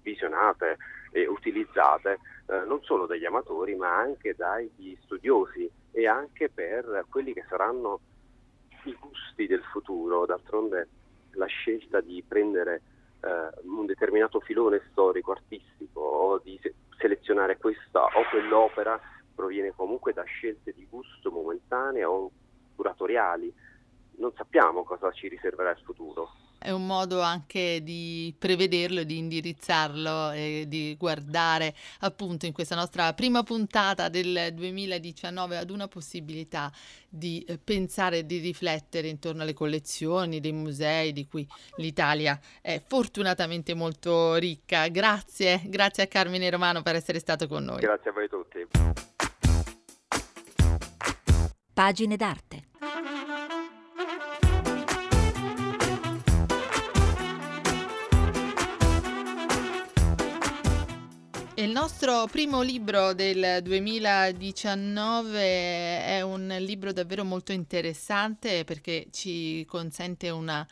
visionate 0.02 0.76
e 1.10 1.26
utilizzate 1.26 2.18
eh, 2.46 2.64
non 2.64 2.82
solo 2.82 3.06
dagli 3.06 3.24
amatori 3.24 3.74
ma 3.74 3.96
anche 3.96 4.34
dagli 4.36 4.96
studiosi 5.02 5.68
e 5.90 6.06
anche 6.06 6.48
per 6.48 7.04
quelli 7.10 7.32
che 7.32 7.44
saranno 7.48 8.00
i 8.84 8.96
gusti 9.00 9.46
del 9.46 9.62
futuro, 9.72 10.26
d'altronde 10.26 10.88
la 11.32 11.46
scelta 11.46 12.00
di 12.00 12.22
prendere 12.26 12.82
eh, 13.20 13.50
un 13.62 13.86
determinato 13.86 14.40
filone 14.40 14.80
storico, 14.90 15.32
artistico 15.32 16.00
o 16.00 16.38
di 16.38 16.58
se- 16.62 16.74
selezionare 16.98 17.56
questa 17.56 18.04
o 18.04 18.28
quell'opera 18.30 19.00
proviene 19.36 19.72
comunque 19.76 20.12
da 20.12 20.24
scelte 20.24 20.72
di 20.72 20.86
gusto 20.90 21.30
momentanee 21.30 22.04
o 22.04 22.30
curatoriali. 22.74 23.54
Non 24.16 24.32
sappiamo 24.34 24.82
cosa 24.82 25.12
ci 25.12 25.28
riserverà 25.28 25.70
il 25.70 25.82
futuro 25.84 26.30
è 26.66 26.70
un 26.70 26.84
modo 26.84 27.20
anche 27.20 27.80
di 27.82 28.34
prevederlo, 28.36 29.04
di 29.04 29.18
indirizzarlo 29.18 30.32
e 30.32 30.64
di 30.66 30.96
guardare 30.98 31.72
appunto 32.00 32.46
in 32.46 32.52
questa 32.52 32.74
nostra 32.74 33.12
prima 33.12 33.42
puntata 33.42 34.08
del 34.08 34.52
2019 34.52 35.58
ad 35.58 35.70
una 35.70 35.86
possibilità 35.86 36.70
di 37.08 37.44
eh, 37.46 37.58
pensare 37.58 38.18
e 38.18 38.26
di 38.26 38.38
riflettere 38.38 39.06
intorno 39.06 39.42
alle 39.42 39.54
collezioni 39.54 40.40
dei 40.40 40.52
musei 40.52 41.12
di 41.12 41.26
cui 41.28 41.46
l'Italia 41.76 42.36
è 42.60 42.82
fortunatamente 42.84 43.74
molto 43.74 44.34
ricca. 44.34 44.88
Grazie, 44.88 45.62
grazie 45.66 46.02
a 46.02 46.06
Carmine 46.06 46.50
Romano 46.50 46.82
per 46.82 46.96
essere 46.96 47.20
stato 47.20 47.46
con 47.46 47.62
noi. 47.62 47.78
Grazie 47.78 48.10
a 48.10 48.12
voi 48.12 48.28
tutti. 48.28 49.14
Pagine 51.76 52.16
d'arte. 52.16 52.62
Il 61.56 61.70
nostro 61.70 62.26
primo 62.30 62.62
libro 62.62 63.12
del 63.12 63.60
2019 63.62 65.38
è 66.06 66.22
un 66.22 66.46
libro 66.60 66.94
davvero 66.94 67.24
molto 67.24 67.52
interessante 67.52 68.64
perché 68.64 69.08
ci 69.10 69.62
consente 69.66 70.30
una 70.30 70.66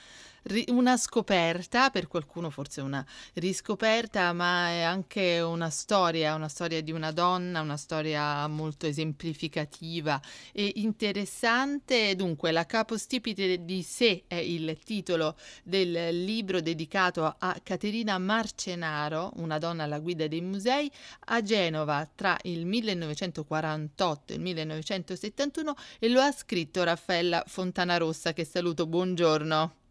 una 0.69 0.97
scoperta, 0.97 1.91
per 1.91 2.07
qualcuno 2.07 2.51
forse 2.51 2.81
una 2.81 3.05
riscoperta, 3.35 4.33
ma 4.33 4.69
è 4.69 4.83
anche 4.83 5.41
una 5.41 5.71
storia, 5.71 6.35
una 6.35 6.49
storia 6.49 6.83
di 6.83 6.93
una 6.93 7.13
donna, 7.13 7.61
una 7.61 7.77
storia 7.77 8.47
molto 8.47 8.87
esemplificativa 8.87 10.21
e 10.53 10.73
interessante. 10.77 12.15
Dunque, 12.15 12.53
La 12.53 12.67
capostipite 12.67 13.65
di 13.65 13.83
sé 13.83 14.25
è 14.27 14.37
il 14.37 14.79
titolo 14.85 15.37
del 15.63 16.25
libro 16.25 16.61
dedicato 16.61 17.25
a 17.25 17.57
Caterina 17.63 18.19
Marcenaro, 18.19 19.33
una 19.37 19.59
donna 19.59 19.85
alla 19.85 19.99
guida 19.99 20.27
dei 20.27 20.41
musei, 20.41 20.91
a 21.27 21.43
Genova 21.43 22.09
tra 22.15 22.37
il 22.43 22.67
1948 22.67 24.33
e 24.33 24.37
il 24.37 24.43
1971 24.43 25.75
e 25.99 26.09
lo 26.09 26.21
ha 26.21 26.33
scritto 26.33 26.83
Raffaella 26.83 27.45
Fontanarossa, 27.47 28.33
che 28.33 28.45
saluto, 28.45 28.87
buongiorno 28.87 29.83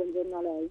buongiorno 0.00 0.38
a 0.38 0.40
lei. 0.40 0.70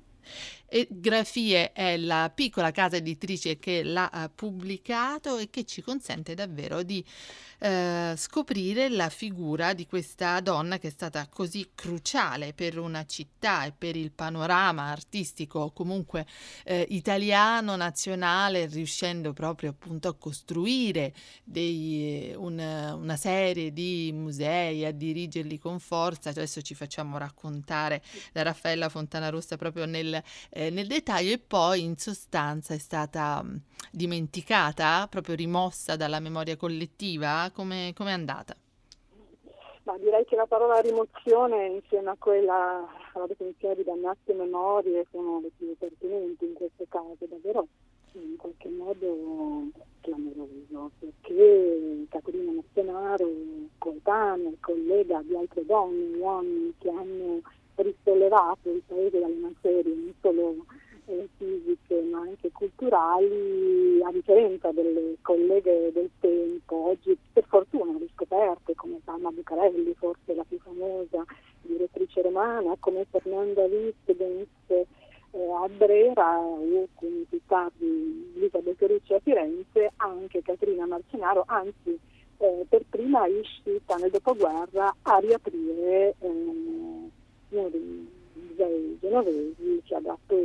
E 0.72 0.88
Grafie 0.90 1.72
è 1.74 1.98
la 1.98 2.32
piccola 2.34 2.72
casa 2.72 2.98
editrice 2.98 3.58
che 3.58 3.82
l'ha 3.84 4.10
eh, 4.12 4.30
pubblicato 4.30 5.38
e 5.38 5.50
che 5.50 5.66
ci 5.66 5.82
consente 5.82 6.36
davvero 6.36 6.84
di 6.84 7.04
eh, 7.62 8.14
scoprire 8.16 8.88
la 8.88 9.10
figura 9.10 9.74
di 9.74 9.86
questa 9.86 10.40
donna 10.40 10.78
che 10.78 10.88
è 10.88 10.92
stata 10.92 11.28
così 11.28 11.72
cruciale 11.76 12.54
per 12.54 12.78
una 12.78 13.06
città 13.06 13.66
e 13.66 13.74
per 13.78 13.96
il 13.98 14.12
panorama 14.12 14.84
artistico 14.84 15.72
comunque 15.72 16.26
eh, 16.64 16.86
italiano, 16.90 17.76
nazionale, 17.76 18.68
riuscendo 18.68 19.34
proprio 19.34 19.72
appunto 19.72 20.08
a 20.08 20.16
costruire 20.16 21.14
dei, 21.44 22.34
un, 22.36 22.60
una 22.60 23.16
serie 23.18 23.74
di 23.74 24.12
musei, 24.14 24.86
a 24.86 24.92
dirigerli 24.92 25.58
con 25.58 25.80
forza. 25.80 26.30
Adesso 26.30 26.62
ci 26.62 26.76
facciamo 26.76 27.18
raccontare 27.18 28.02
da 28.32 28.44
Raffaella 28.44 28.88
Fontanarossa 28.88 29.58
proprio 29.58 29.86
nel 29.86 30.22
eh, 30.60 30.70
nel 30.72 30.88
dettaglio 30.88 31.32
e 31.32 31.40
poi 31.40 31.84
in 31.84 31.96
sostanza 31.96 32.74
è 32.74 32.78
stata 32.78 33.42
mh, 33.42 33.62
dimenticata, 33.92 35.08
proprio 35.10 35.36
rimossa 35.36 35.96
dalla 35.96 36.20
memoria 36.20 36.58
collettiva? 36.58 37.50
Come 37.54 37.94
è 37.96 38.12
andata? 38.12 38.54
Ma 39.84 39.98
direi 39.98 40.26
che 40.26 40.36
la 40.36 40.46
parola 40.46 40.82
rimozione 40.82 41.68
insieme 41.68 42.10
a 42.10 42.16
quella 42.20 42.86
alla 43.14 43.26
definizione 43.26 43.76
di 43.76 43.84
dannazio 43.86 44.36
memorie 44.36 45.08
sono 45.10 45.40
le 45.40 45.50
più 45.56 45.74
pertinenti 45.78 46.44
in 46.44 46.54
questo 46.54 46.86
caso, 46.90 47.26
davvero 47.30 47.66
in 48.12 48.36
qualche 48.36 48.68
modo 48.68 49.70
clamoroso, 50.02 50.92
perché 51.00 52.06
Caterina 52.10 52.52
Marcenaro, 52.52 53.30
coetanea, 53.78 54.52
collega 54.60 55.22
di 55.24 55.36
altre 55.38 55.66
donne, 55.66 56.18
uomini 56.18 56.74
che 56.80 56.90
hanno 56.90 57.42
risollevato 57.82 58.70
il 58.70 58.82
paese 58.86 59.20
dalle 59.20 59.36
macerie 59.36 59.94
non 59.94 60.14
solo 60.22 60.66
eh, 61.10 61.28
fisiche 61.38 62.02
ma 62.10 62.20
anche 62.20 62.52
culturali, 62.52 64.02
a 64.04 64.12
differenza 64.12 64.72
delle 64.72 65.16
colleghe 65.22 65.92
del 65.92 66.10
tempo, 66.20 66.90
oggi 66.90 67.18
per 67.34 67.46
fortuna 67.48 67.98
riscoperte 67.98 68.76
come 68.76 69.00
Palma 69.04 69.32
Bucarelli, 69.32 69.94
forse 69.96 70.34
la 70.36 70.46
più 70.48 70.60
famosa 70.60 71.24
direttrice 71.62 72.22
romana, 72.22 72.76
come 72.80 73.06
Fernanda 73.10 73.64
Wittgens 73.64 74.48
eh, 74.68 74.86
a 75.32 75.68
Brera 75.70 76.40
o 76.40 76.88
come 76.96 77.26
più 77.28 77.40
tardi 77.48 78.34
Elisabetta 78.36 78.88
Ricci 78.88 79.14
a 79.14 79.20
Firenze, 79.20 79.92
anche 79.98 80.42
Caterina 80.42 80.86
Marcenaro, 80.86 81.44
anzi 81.48 82.00
eh, 82.38 82.66
per 82.70 82.86
prima 82.90 83.26
è 83.26 83.30
riuscita 83.30 83.96
nel 83.96 84.12
dopoguerra 84.12 84.96
a 85.02 85.18
riaprire 85.18 86.16
eh, 86.20 86.99
dei 87.50 88.08
musei 88.34 88.98
genovesi 89.00 89.82
che 89.86 89.96
ha 89.96 90.00
dato 90.02 90.36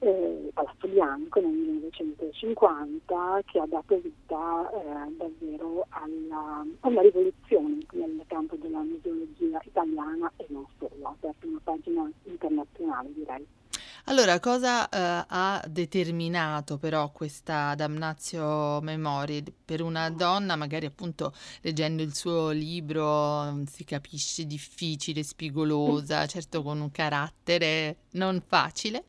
eh, 0.00 0.50
Palazzo 0.52 0.88
Bianco 0.88 1.40
nel 1.40 1.50
1950 1.50 3.42
che 3.46 3.58
ha 3.58 3.66
dato 3.66 3.98
vita 4.00 4.70
eh, 4.70 5.12
davvero 5.16 5.86
alla, 5.90 6.64
a 6.80 6.88
una 6.88 7.00
rivoluzione 7.00 7.78
nel 7.92 8.24
campo 8.26 8.56
della 8.56 8.80
museologia 8.80 9.60
italiana 9.64 10.30
e 10.36 10.46
non 10.48 10.66
solo, 10.78 11.06
ha 11.06 11.10
aperto 11.10 11.46
una 11.46 11.60
pagina 11.62 12.10
internazionale 12.24 13.12
direi. 13.14 13.46
Allora, 14.06 14.38
cosa 14.38 14.86
eh, 14.90 15.24
ha 15.28 15.64
determinato 15.66 16.76
però 16.76 17.10
questa 17.10 17.74
damnatio 17.74 18.78
memorie 18.82 19.42
per 19.64 19.80
una 19.80 20.10
donna, 20.10 20.56
magari 20.56 20.84
appunto 20.84 21.32
leggendo 21.62 22.02
il 22.02 22.14
suo 22.14 22.50
libro 22.50 23.50
mm, 23.50 23.62
si 23.62 23.84
capisce 23.84 24.44
difficile, 24.44 25.22
spigolosa, 25.22 26.26
certo 26.26 26.62
con 26.62 26.82
un 26.82 26.90
carattere 26.90 27.96
non 28.10 28.42
facile, 28.46 29.04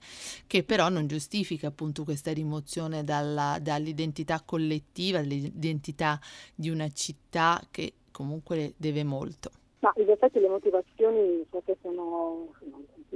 che 0.47 0.63
però 0.63 0.87
non 0.87 1.07
giustifica 1.07 1.67
appunto 1.67 2.05
questa 2.05 2.31
rimozione 2.31 3.03
dalla, 3.03 3.57
dall'identità 3.61 4.41
collettiva, 4.45 5.19
dall'identità 5.19 6.17
di 6.55 6.69
una 6.69 6.89
città 6.93 7.61
che 7.69 7.95
comunque 8.11 8.75
deve 8.77 9.03
molto. 9.03 9.51
Ma 9.85 9.91
in 9.97 10.09
effetti 10.09 10.39
le 10.39 10.47
motivazioni 10.47 11.45
forse 11.47 11.77
sono, 11.81 12.47
sono 12.57 12.64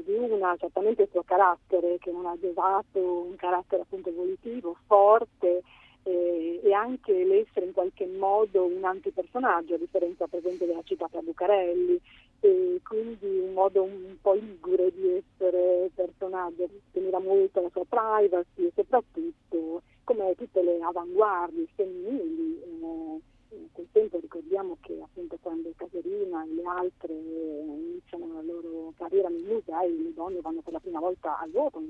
di 0.10 0.32
una, 0.32 0.56
certamente 0.58 1.04
il 1.04 1.10
suo 1.12 1.24
carattere 1.24 1.98
che 2.00 2.12
non 2.12 2.26
ha 2.26 2.36
giovato, 2.40 3.00
un 3.00 3.36
carattere 3.36 3.84
appunto 3.84 4.10
evolutivo, 4.10 4.76
forte 4.88 5.62
eh, 6.04 6.60
e 6.64 6.74
anche 6.74 7.24
l'essere 7.24 7.68
in 7.68 7.74
qualche 7.74 8.08
modo 8.08 8.66
un 8.66 8.84
antipersonaggio, 8.84 9.76
a 9.76 9.78
differenza 9.78 10.26
per 10.28 10.40
esempio 10.40 10.66
della 10.66 10.84
citata 10.84 11.22
Bucarelli, 11.22 12.02
e 12.42 12.80
quindi 12.84 13.40
un 13.40 13.54
modo 13.54 13.84
un 13.84 14.16
po' 14.22 14.34
ligure 14.34 14.92
di 14.92 15.22
essere 15.22 15.92
personaggio, 15.94 16.68
teneva 16.92 17.20
molto 17.20 17.62
la 17.62 17.70
sua 17.70 17.86
privacy 17.88 18.66
e 18.66 18.72
soprattutto 18.74 19.82
come 20.04 20.34
tutte 20.36 20.64
le 20.64 20.80
avanguardie 20.82 21.68
femminili. 21.76 22.62
Eh, 22.64 23.38
quel 23.72 23.88
tempo 23.92 24.20
ricordiamo 24.20 24.78
che 24.82 25.00
appunto 25.02 25.38
quando 25.42 25.72
Caterina 25.76 26.44
e 26.44 26.54
le 26.54 26.64
altre 26.64 27.14
iniziano 27.14 28.34
la 28.34 28.42
loro 28.42 28.94
carriera 28.96 29.30
nei 29.30 29.42
musei, 29.42 30.04
le 30.04 30.14
donne 30.14 30.42
vanno 30.42 30.62
per 30.62 30.74
la 30.74 30.80
prima 30.80 31.00
volta 31.00 31.40
al 31.40 31.50
voto 31.50 31.80
nel 31.80 31.90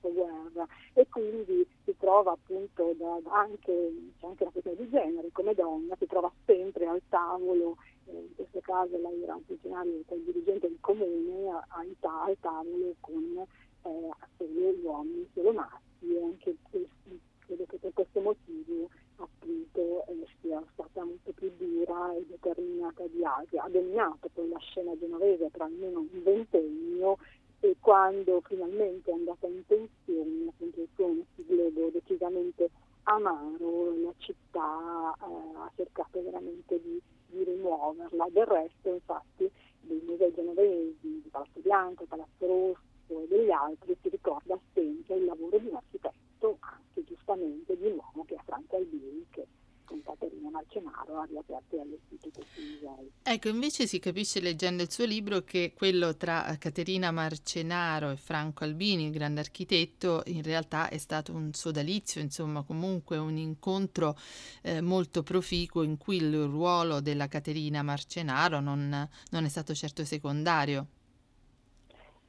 dopoguerra 0.00 0.66
e 0.94 1.06
quindi 1.08 1.66
si 1.84 1.94
trova 1.98 2.32
appunto 2.32 2.94
da, 2.96 3.18
da 3.22 3.32
anche, 3.32 4.12
c'è 4.18 4.26
anche 4.26 4.44
la 4.44 4.50
questione 4.50 4.78
di 4.78 4.88
genere, 4.88 5.28
come 5.32 5.54
donna 5.54 5.94
si 5.98 6.06
trova 6.06 6.32
sempre 6.46 6.86
al 6.86 7.02
tavolo, 7.08 7.76
eh, 8.06 8.12
in 8.12 8.34
questo 8.34 8.60
caso 8.60 8.96
lei 8.96 9.22
era 9.22 9.34
un 9.34 9.42
funzionario 9.44 9.92
il 9.92 10.22
dirigente 10.24 10.68
del 10.68 10.78
comune, 10.80 11.50
a, 11.50 11.66
a, 11.68 12.24
al 12.24 12.36
tavolo 12.40 12.94
con 13.00 13.46
eh, 13.82 14.10
solo 14.36 14.74
uomini, 14.82 15.28
solo 15.34 15.52
maschi 15.52 16.14
e 16.14 16.22
anche 16.22 16.56
questi, 16.62 17.20
credo 17.38 17.64
che 17.66 17.76
per 17.76 17.92
questo 17.92 18.20
motivo 18.20 18.88
appunto 19.22 20.06
eh, 20.06 20.26
sia 20.40 20.62
stata 20.72 21.04
molto 21.04 21.32
più 21.32 21.50
dura 21.56 22.14
e 22.14 22.24
determinata 22.28 23.06
di 23.06 23.24
altri. 23.24 23.58
Ha 23.58 23.68
dominato 23.68 24.28
poi 24.32 24.48
la 24.48 24.58
scena 24.58 24.96
genovese 24.98 25.48
per 25.50 25.62
almeno 25.62 26.00
un 26.00 26.22
ventennio 26.22 27.18
e 27.60 27.76
quando 27.78 28.40
finalmente 28.46 29.10
è 29.10 29.14
andata 29.14 29.46
in 29.46 29.62
pensione, 29.66 30.48
appunto 30.48 30.80
il 30.80 30.88
suo 30.94 31.14
sigillo 31.34 31.90
decisamente 31.90 32.70
amaro, 33.04 33.94
la 34.02 34.14
città 34.18 35.14
eh, 35.20 35.56
ha 35.56 35.70
cercato 35.76 36.22
veramente 36.22 36.80
di, 36.80 37.00
di, 37.26 37.44
rimuoverla. 37.44 38.28
Del 38.30 38.46
resto, 38.46 38.88
infatti, 38.88 39.50
dei 39.80 40.00
musei 40.06 40.32
genovesi, 40.32 40.96
di 41.02 41.28
Palazzo 41.30 41.60
Bianco, 41.60 42.04
Palazzo 42.04 42.46
Rosso 42.46 43.20
e 43.20 43.26
degli 43.28 43.50
altri 43.50 43.96
si 44.00 44.08
ricorda 44.08 44.58
sempre 44.72 45.16
il 45.16 45.24
lavoro 45.24 45.58
di 45.58 45.66
un 45.66 45.74
architetto, 45.74 46.29
anche 46.60 47.04
giustamente 47.04 47.76
di 47.76 47.86
un 47.86 47.96
uomo 47.96 48.24
che 48.24 48.34
è 48.34 48.40
Franco 48.44 48.76
Albini, 48.76 49.26
che 49.30 49.46
con 49.90 50.00
Caterina 50.02 50.50
Marcenaro 50.50 51.18
ha 51.18 51.24
riaperto 51.24 51.80
allestito 51.80 52.30
questi 52.32 52.60
musei. 52.60 53.10
Ecco, 53.24 53.48
invece 53.48 53.88
si 53.88 53.98
capisce 53.98 54.40
leggendo 54.40 54.84
il 54.84 54.90
suo 54.90 55.04
libro 55.04 55.42
che 55.42 55.72
quello 55.76 56.16
tra 56.16 56.56
Caterina 56.58 57.10
Marcenaro 57.10 58.10
e 58.10 58.16
Franco 58.16 58.62
Albini, 58.62 59.06
il 59.06 59.10
grande 59.10 59.40
architetto, 59.40 60.22
in 60.26 60.42
realtà 60.42 60.88
è 60.88 60.98
stato 60.98 61.32
un 61.32 61.52
sodalizio, 61.52 62.20
insomma 62.20 62.62
comunque 62.62 63.16
un 63.16 63.36
incontro 63.36 64.16
eh, 64.62 64.80
molto 64.80 65.24
proficuo 65.24 65.82
in 65.82 65.96
cui 65.96 66.16
il 66.16 66.44
ruolo 66.44 67.00
della 67.00 67.26
Caterina 67.26 67.82
Marcenaro 67.82 68.60
non, 68.60 69.08
non 69.30 69.44
è 69.44 69.48
stato 69.48 69.74
certo 69.74 70.04
secondario. 70.04 70.86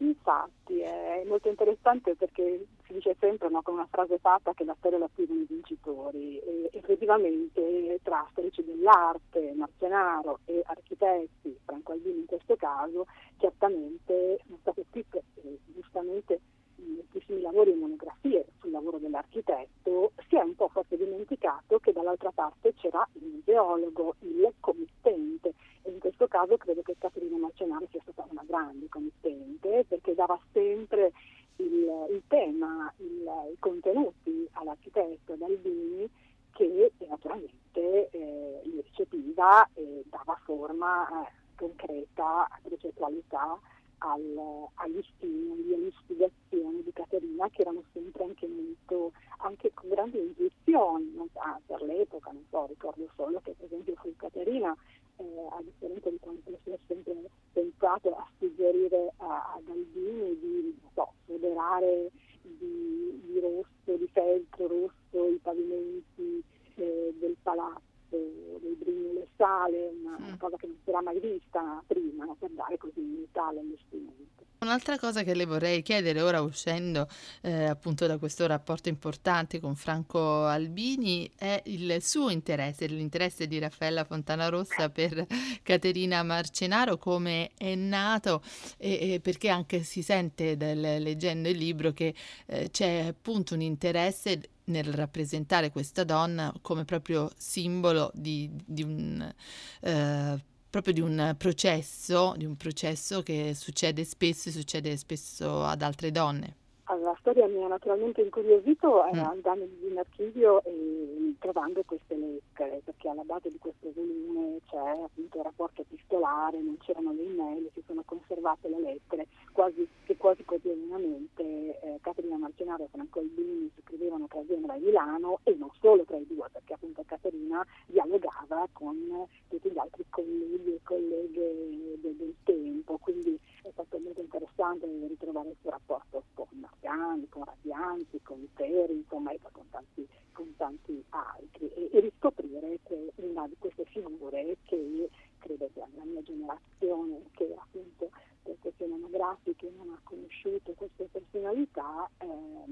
Infatti 0.02 0.80
è 0.80 1.24
molto 1.28 1.48
interessante 1.48 2.16
perché 2.16 2.66
si 2.86 2.94
dice 2.94 3.16
sempre 3.20 3.50
no, 3.50 3.62
con 3.62 3.76
una 3.76 3.88
frase 3.90 4.18
fatta 4.18 4.54
che 4.54 4.64
la 4.64 4.76
storia 4.80 4.98
la 4.98 5.10
scrivono 5.14 5.42
i 5.42 5.46
vincitori. 5.48 6.40
E 6.40 6.70
effettivamente 6.74 8.00
tra 8.02 8.28
storici 8.32 8.64
dell'arte, 8.64 9.54
Marcenaro 9.54 10.40
e 10.46 10.64
architetti, 10.66 11.56
Franco 11.66 11.92
Albini 11.92 12.22
in 12.22 12.26
questo 12.26 12.56
caso, 12.56 13.06
certamente 13.38 14.40
sono 14.46 14.58
state 14.62 14.86
scritte 14.90 15.24
eh, 15.36 15.60
giustamente 15.68 16.40
moltissimi 16.86 17.42
lavori 17.42 17.72
e 17.72 17.76
monografie 17.76 18.46
sul 18.60 18.72
lavoro 18.72 18.98
dell'architetto, 18.98 20.12
si 20.28 20.36
è 20.36 20.42
un 20.42 20.56
po' 20.56 20.70
forse 20.70 20.98
dimenticato 20.98 21.80
che 21.80 21.92
dall'altra 21.92 22.32
parte 22.32 22.74
c'era 22.76 23.08
il 23.14 23.24
museologo, 23.24 24.16
il 24.20 24.54
committente 24.60 25.54
e 25.84 25.92
in 25.92 26.00
questo 26.00 26.28
caso 26.28 26.58
credo 26.58 26.82
che 26.82 26.96
Caterina 26.98 27.38
Marcenaro 27.38 27.88
sia 27.90 28.02
stata 28.02 28.26
una 28.30 28.44
grande 28.46 28.88
committente 28.90 29.86
perché 29.88 30.14
dava 30.14 30.40
sempre 30.52 31.12
il, 31.58 32.08
il 32.10 32.22
tema, 32.28 32.92
il, 32.98 33.30
i 33.52 33.58
contenuti 33.60 34.48
all'architetto 34.54 35.36
Dalbini 35.36 36.10
che 36.52 36.92
naturalmente 37.08 38.10
eh, 38.10 38.62
li 38.64 38.82
recepiva 38.82 39.68
e 39.74 40.04
dava 40.10 40.40
forma 40.44 41.08
eh, 41.24 41.32
concreta, 41.56 42.48
progettualità 42.62 43.60
al, 44.04 44.68
agli 44.76 45.04
stimoli, 45.16 45.74
alle 45.74 45.88
ispirazioni 45.88 46.84
di 46.84 46.92
Caterina 46.94 47.50
che 47.50 47.62
erano 47.62 47.84
sempre 47.94 48.24
anche 48.24 48.48
molto, 48.48 49.12
anche 49.38 49.72
con 49.74 49.90
grandi 49.90 50.20
intuizioni, 50.20 51.30
ah, 51.34 51.60
per 51.66 51.82
l'epoca, 51.84 52.32
non 52.32 52.44
so, 52.50 52.66
ricordo 52.68 53.08
solo 53.16 53.40
che 53.42 53.54
per 53.58 53.66
esempio 53.66 53.96
fu 53.96 54.14
Caterina, 54.16 54.76
eh, 55.18 55.48
a 55.52 55.62
differenza 55.62 56.10
di 56.10 56.18
quanto 56.20 56.58
si 56.64 56.72
è 56.72 56.80
sempre 56.88 57.16
pensato 57.54 58.16
a 58.16 58.28
suggerire 58.38 59.14
a, 59.18 59.54
ad 59.56 59.68
Albini 59.70 60.40
di 60.40 60.80
so, 60.94 61.14
foderare 61.26 62.10
di, 62.42 63.22
di, 63.26 63.40
rosso, 63.40 63.98
di 63.98 64.08
feltro 64.12 64.68
rosso 64.68 65.28
i 65.28 65.40
pavimenti 65.42 66.44
eh, 66.76 67.14
del 67.20 67.36
palazzo 67.42 67.90
dei 68.12 68.76
Brignole 68.78 69.28
Sale, 69.38 69.94
una, 70.02 70.18
mm. 70.20 70.38
cosa 70.38 70.58
che 70.58 70.68
non 70.68 70.78
si 70.84 70.90
era 70.90 71.02
mai 71.02 71.20
vista 71.20 71.82
prima, 71.88 72.26
no? 72.26 72.36
per 72.38 72.50
dare 72.52 72.78
così 72.78 73.00
unità 73.00 73.48
all'allestimento. 73.48 74.44
Un'altra 74.72 74.98
cosa 74.98 75.24
che 75.24 75.34
le 75.34 75.44
vorrei 75.44 75.82
chiedere 75.82 76.22
ora 76.22 76.40
uscendo 76.40 77.10
eh, 77.42 77.66
appunto 77.66 78.08
da 78.08 78.18
questo 78.18 78.48
rapporto 78.48 78.88
importante 78.88 79.60
con 79.60 79.76
Franco 79.76 80.46
Albini 80.46 81.30
è 81.36 81.62
il 81.66 82.02
suo 82.02 82.30
interesse, 82.30 82.86
l'interesse 82.86 83.48
di 83.48 83.60
Raffaella 83.60 84.06
Fontanarossa 84.06 84.88
per 84.90 85.28
Caterina 85.62 86.24
Marcenaro, 86.24 86.98
come 86.98 87.52
è 87.58 87.76
nato 87.76 88.42
e, 88.78 89.16
e 89.16 89.20
perché 89.20 89.50
anche 89.50 89.84
si 89.84 90.02
sente 90.02 90.56
del, 90.56 90.80
leggendo 90.80 91.50
il 91.50 91.58
libro 91.58 91.92
che 91.92 92.16
eh, 92.46 92.70
c'è 92.72 93.08
appunto 93.10 93.56
un 93.56 93.62
interesse 93.62 94.40
nel 94.66 94.94
rappresentare 94.94 95.70
questa 95.70 96.06
donna 96.06 96.54
come 96.62 96.86
proprio 96.86 97.30
simbolo 97.36 98.10
di, 98.14 98.50
di 98.66 98.84
un 98.84 99.34
eh, 99.82 100.40
proprio 100.72 100.94
di 100.94 101.02
un 101.02 101.36
processo, 101.38 102.34
di 102.38 102.46
un 102.46 102.56
processo 102.56 103.22
che 103.22 103.54
succede 103.54 104.04
spesso 104.06 104.50
e 104.50 104.52
succede 104.54 104.98
spesso 104.98 105.64
ad 105.64 105.82
altre 105.84 106.12
donne. 106.12 106.56
Allora, 106.86 107.12
la 107.12 107.18
storia 107.20 107.48
mi 107.48 107.64
ha 107.64 107.68
naturalmente 107.68 108.22
incuriosito 108.22 109.06
eh, 109.06 109.16
mm. 109.16 109.20
andando 109.20 109.66
in 109.88 109.98
archivio 109.98 110.64
e 110.64 111.36
trovando 111.40 111.84
queste 111.86 112.16
lettere, 112.16 112.82
perché 112.84 113.08
alla 113.08 113.24
base 113.24 113.50
di 113.50 113.58
questo 113.60 113.92
volume 113.96 114.60
c'è 114.66 114.78
appunto 114.78 115.38
il 115.38 115.44
rapporto 115.44 115.82
epistolare, 115.82 116.60
non 116.60 116.78
c'erano 116.80 117.14
le 117.14 117.24
email, 117.24 117.70
si 117.74 117.84
sono 117.86 118.02
conservate 118.04 118.68
le 118.68 118.80
lettere, 118.82 119.28
quasi, 119.52 119.88
che 120.04 120.18
quasi 120.18 120.44
quotidianamente 120.44 121.44
eh, 121.44 122.00
Caterina 122.02 122.38
Marcenaro 122.38 122.84
e 122.84 122.88
Franco 122.90 123.20
Albini 123.20 123.72
scrivevano 123.82 124.28
tra 124.28 124.46
Genova 124.46 124.76
e 124.76 124.80
Milano 124.80 125.40
e 125.44 125.56
non 125.56 125.70
solo 125.80 126.04
tra 126.04 126.18
i 126.18 126.26
due, 126.28 126.48
perché 126.52 126.74
appunto 126.74 127.04
Caterina 127.06 127.66
dialogava 127.86 128.68
con 128.72 129.28
tutti 129.48 129.70
gli 129.70 129.78
altri 129.78 130.06
colleghi 130.10 130.76
e 130.76 130.80
colleghe 130.84 131.98
de- 132.00 132.16
del 132.16 132.36
tempo, 132.44 132.98
quindi 132.98 133.40
è 133.64 133.70
stato 133.72 134.00
molto 134.00 134.22
interessante 134.22 134.88
ritrovare 135.08 135.50
il 135.50 135.58
suo 135.62 135.70
rapporto 135.70 136.24
con 136.34 136.48
Marciani, 136.52 137.30
con 137.30 137.44
Radianti, 137.44 138.22
con 138.22 138.48
Teri, 138.56 138.94
insomma, 138.94 139.32
e 139.32 139.40
con 139.52 139.70
tanti, 139.70 140.08
con 140.32 140.56
tanti 140.56 141.04
altri, 141.10 141.70
e, 141.74 141.90
e, 141.92 142.00
riscoprire 142.00 142.80
che 142.84 143.12
una 143.16 143.48
di 143.48 143.56
queste 143.60 143.86
figure 143.86 144.58
che 144.64 145.10
credo 145.40 145.70
che 145.74 145.80
la 145.80 146.04
mia 146.06 146.22
generazione, 146.22 147.22
che 147.32 147.54
appunto 147.58 148.10
per 148.44 148.56
questioni 148.60 148.94
anagrafiche 148.94 149.72
non 149.76 149.90
ha 149.90 150.00
conosciuto 150.04 150.74
queste 150.74 151.08
personalità, 151.12 152.10
eh, 152.20 152.28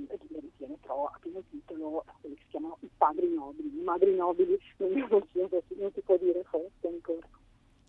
le 0.07 0.39
ritiene 0.39 0.77
però 0.81 1.05
a 1.05 1.17
pieno 1.19 1.43
titolo 1.49 2.03
quelli 2.21 2.35
che 2.35 2.41
si 2.43 2.49
chiamano 2.49 2.77
i 2.81 2.89
padri 2.97 3.29
nobili, 3.33 3.79
i 3.79 3.83
madri 3.83 4.15
nobili 4.15 4.59
non, 4.77 4.91
si, 5.31 5.39
non 5.75 5.91
si 5.93 6.01
può 6.01 6.17
dire 6.17 6.43
forse 6.43 6.87
ancora. 6.87 7.27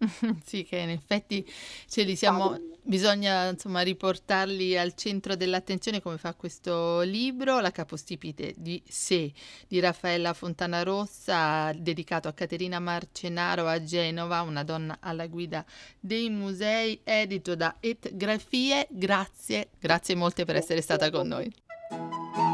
sì, 0.44 0.64
che 0.64 0.78
in 0.78 0.90
effetti 0.90 1.46
ce 1.86 2.02
li 2.02 2.16
siamo, 2.16 2.58
bisogna 2.82 3.50
insomma 3.50 3.82
riportarli 3.82 4.76
al 4.78 4.94
centro 4.94 5.36
dell'attenzione 5.36 6.00
come 6.00 6.16
fa 6.16 6.34
questo 6.34 7.00
libro, 7.02 7.60
La 7.60 7.70
capostipite 7.70 8.54
di 8.56 8.82
sé 8.88 9.32
di 9.68 9.78
Raffaella 9.78 10.32
Fontanarossa, 10.32 11.72
dedicato 11.76 12.28
a 12.28 12.32
Caterina 12.32 12.78
Marcenaro 12.78 13.66
a 13.66 13.82
Genova, 13.82 14.40
una 14.40 14.64
donna 14.64 14.98
alla 15.00 15.26
guida 15.26 15.64
dei 15.98 16.30
musei, 16.30 17.00
edito 17.04 17.54
da 17.54 17.76
Etgrafie. 17.80 18.86
Grazie, 18.90 19.70
grazie 19.78 20.14
molte 20.14 20.44
per 20.44 20.56
essere 20.56 20.80
stata 20.80 21.10
con 21.10 21.28
noi. 21.28 22.49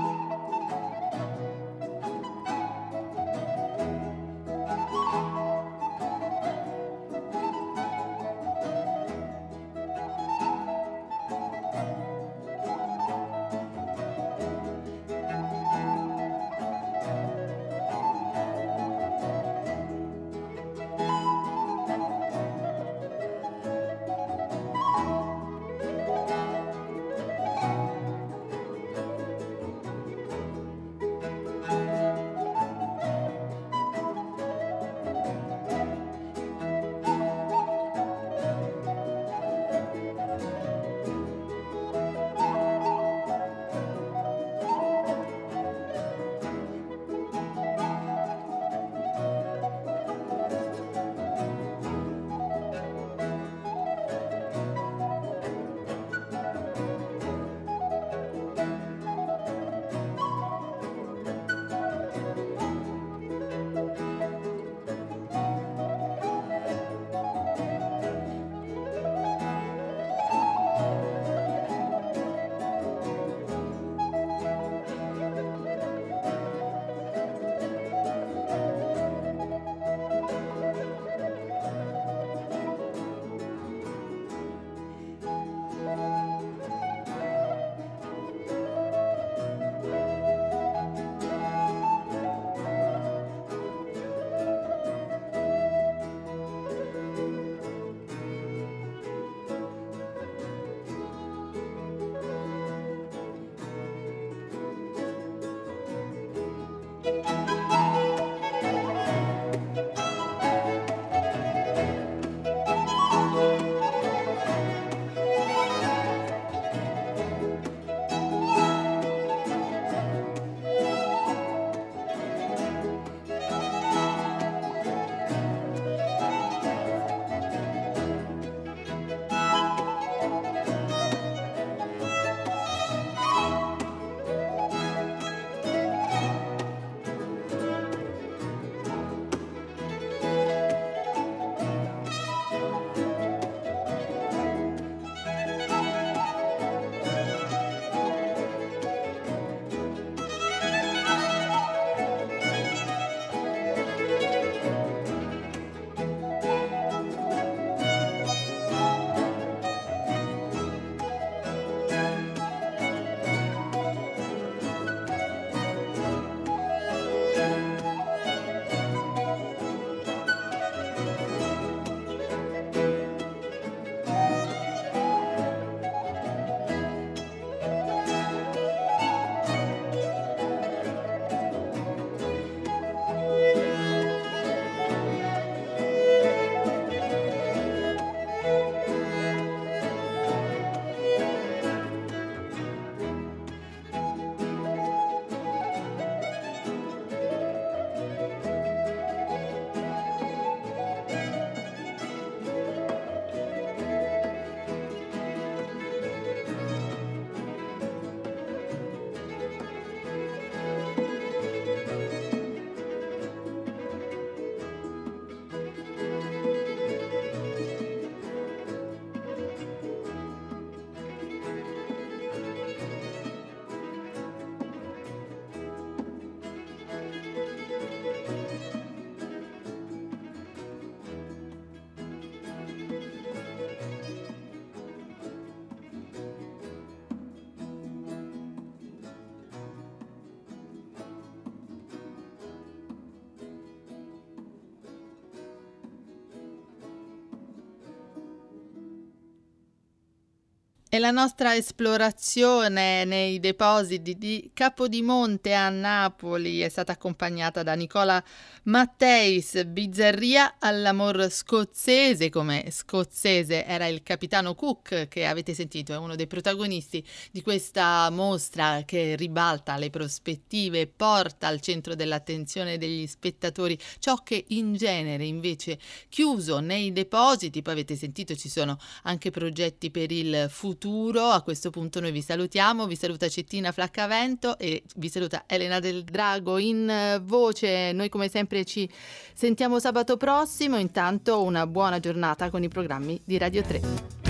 La 250.99 251.11
nostra 251.11 251.55
esplorazione 251.55 253.05
nei 253.05 253.38
depositi 253.38 254.16
di 254.16 254.51
Capodimonte 254.55 255.53
a 255.53 255.68
Napoli. 255.68 256.61
È 256.61 256.68
stata 256.68 256.92
accompagnata 256.92 257.62
da 257.62 257.74
Nicola 257.74 258.22
Matteis, 258.64 259.64
Bizzarria 259.64 260.57
all'amor 260.59 261.28
scozzese, 261.30 262.30
come 262.30 262.70
scozzese 262.70 263.64
era 263.66 263.86
il 263.86 264.03
capitano 264.03 264.55
Cook 264.55 265.09
che 265.09 265.26
avete 265.26 265.55
sentito, 265.55 265.92
è 265.92 265.99
uno 265.99 266.16
dei 266.16 266.26
protagonisti 266.26 267.05
di 267.30 267.42
questa 267.42 268.09
mostra 268.11 268.82
che 268.84 269.16
ribalta 269.16 269.76
le 269.76 269.90
prospettive 269.90 270.86
porta 270.86 271.47
al 271.47 271.61
centro 271.61 271.94
dell'attenzione 271.94 272.78
degli 272.78 273.07
spettatori 273.07 273.78
ciò 273.99 274.16
che 274.22 274.47
in 274.49 274.74
genere 274.74 275.24
invece 275.24 275.78
chiuso 276.09 276.61
nei 276.61 276.92
depositi, 276.92 277.62
poi 277.62 277.74
avete 277.74 277.97
sentito 277.97 278.34
ci 278.34 278.49
sono 278.49 278.78
anche 279.03 279.30
progetti 279.30 279.90
per 279.90 280.11
il 280.11 280.47
futuro 280.49 280.86
futuro. 280.87 281.30
A 281.30 281.43
questo 281.43 281.70
punto 281.70 282.01
noi 282.01 282.12
vi 282.12 282.22
salutiamo, 282.22 282.87
vi 282.87 282.95
saluta 282.95 283.28
Cettina 283.28 283.72
Flaccavento 283.72 284.57
e 284.57 284.84
vi 284.95 285.09
saluta 285.09 285.43
Elena 285.47 285.80
del 285.80 286.05
Drago 286.05 286.59
in 286.59 286.89
eh, 286.89 287.20
voce. 287.22 287.91
Noi 287.93 288.09
come 288.09 288.28
sempre 288.28 288.64
ci 288.64 288.89
sentiamo 289.34 289.80
sabato 289.80 290.16
prossimo, 290.16 290.78
intanto 290.78 291.43
una 291.43 291.66
buona 291.66 291.99
giornata 291.99 292.51
con 292.51 292.62
i 292.62 292.68
programmi 292.68 293.20
di 293.24 293.37
Radio 293.37 293.62
3. 293.62 294.25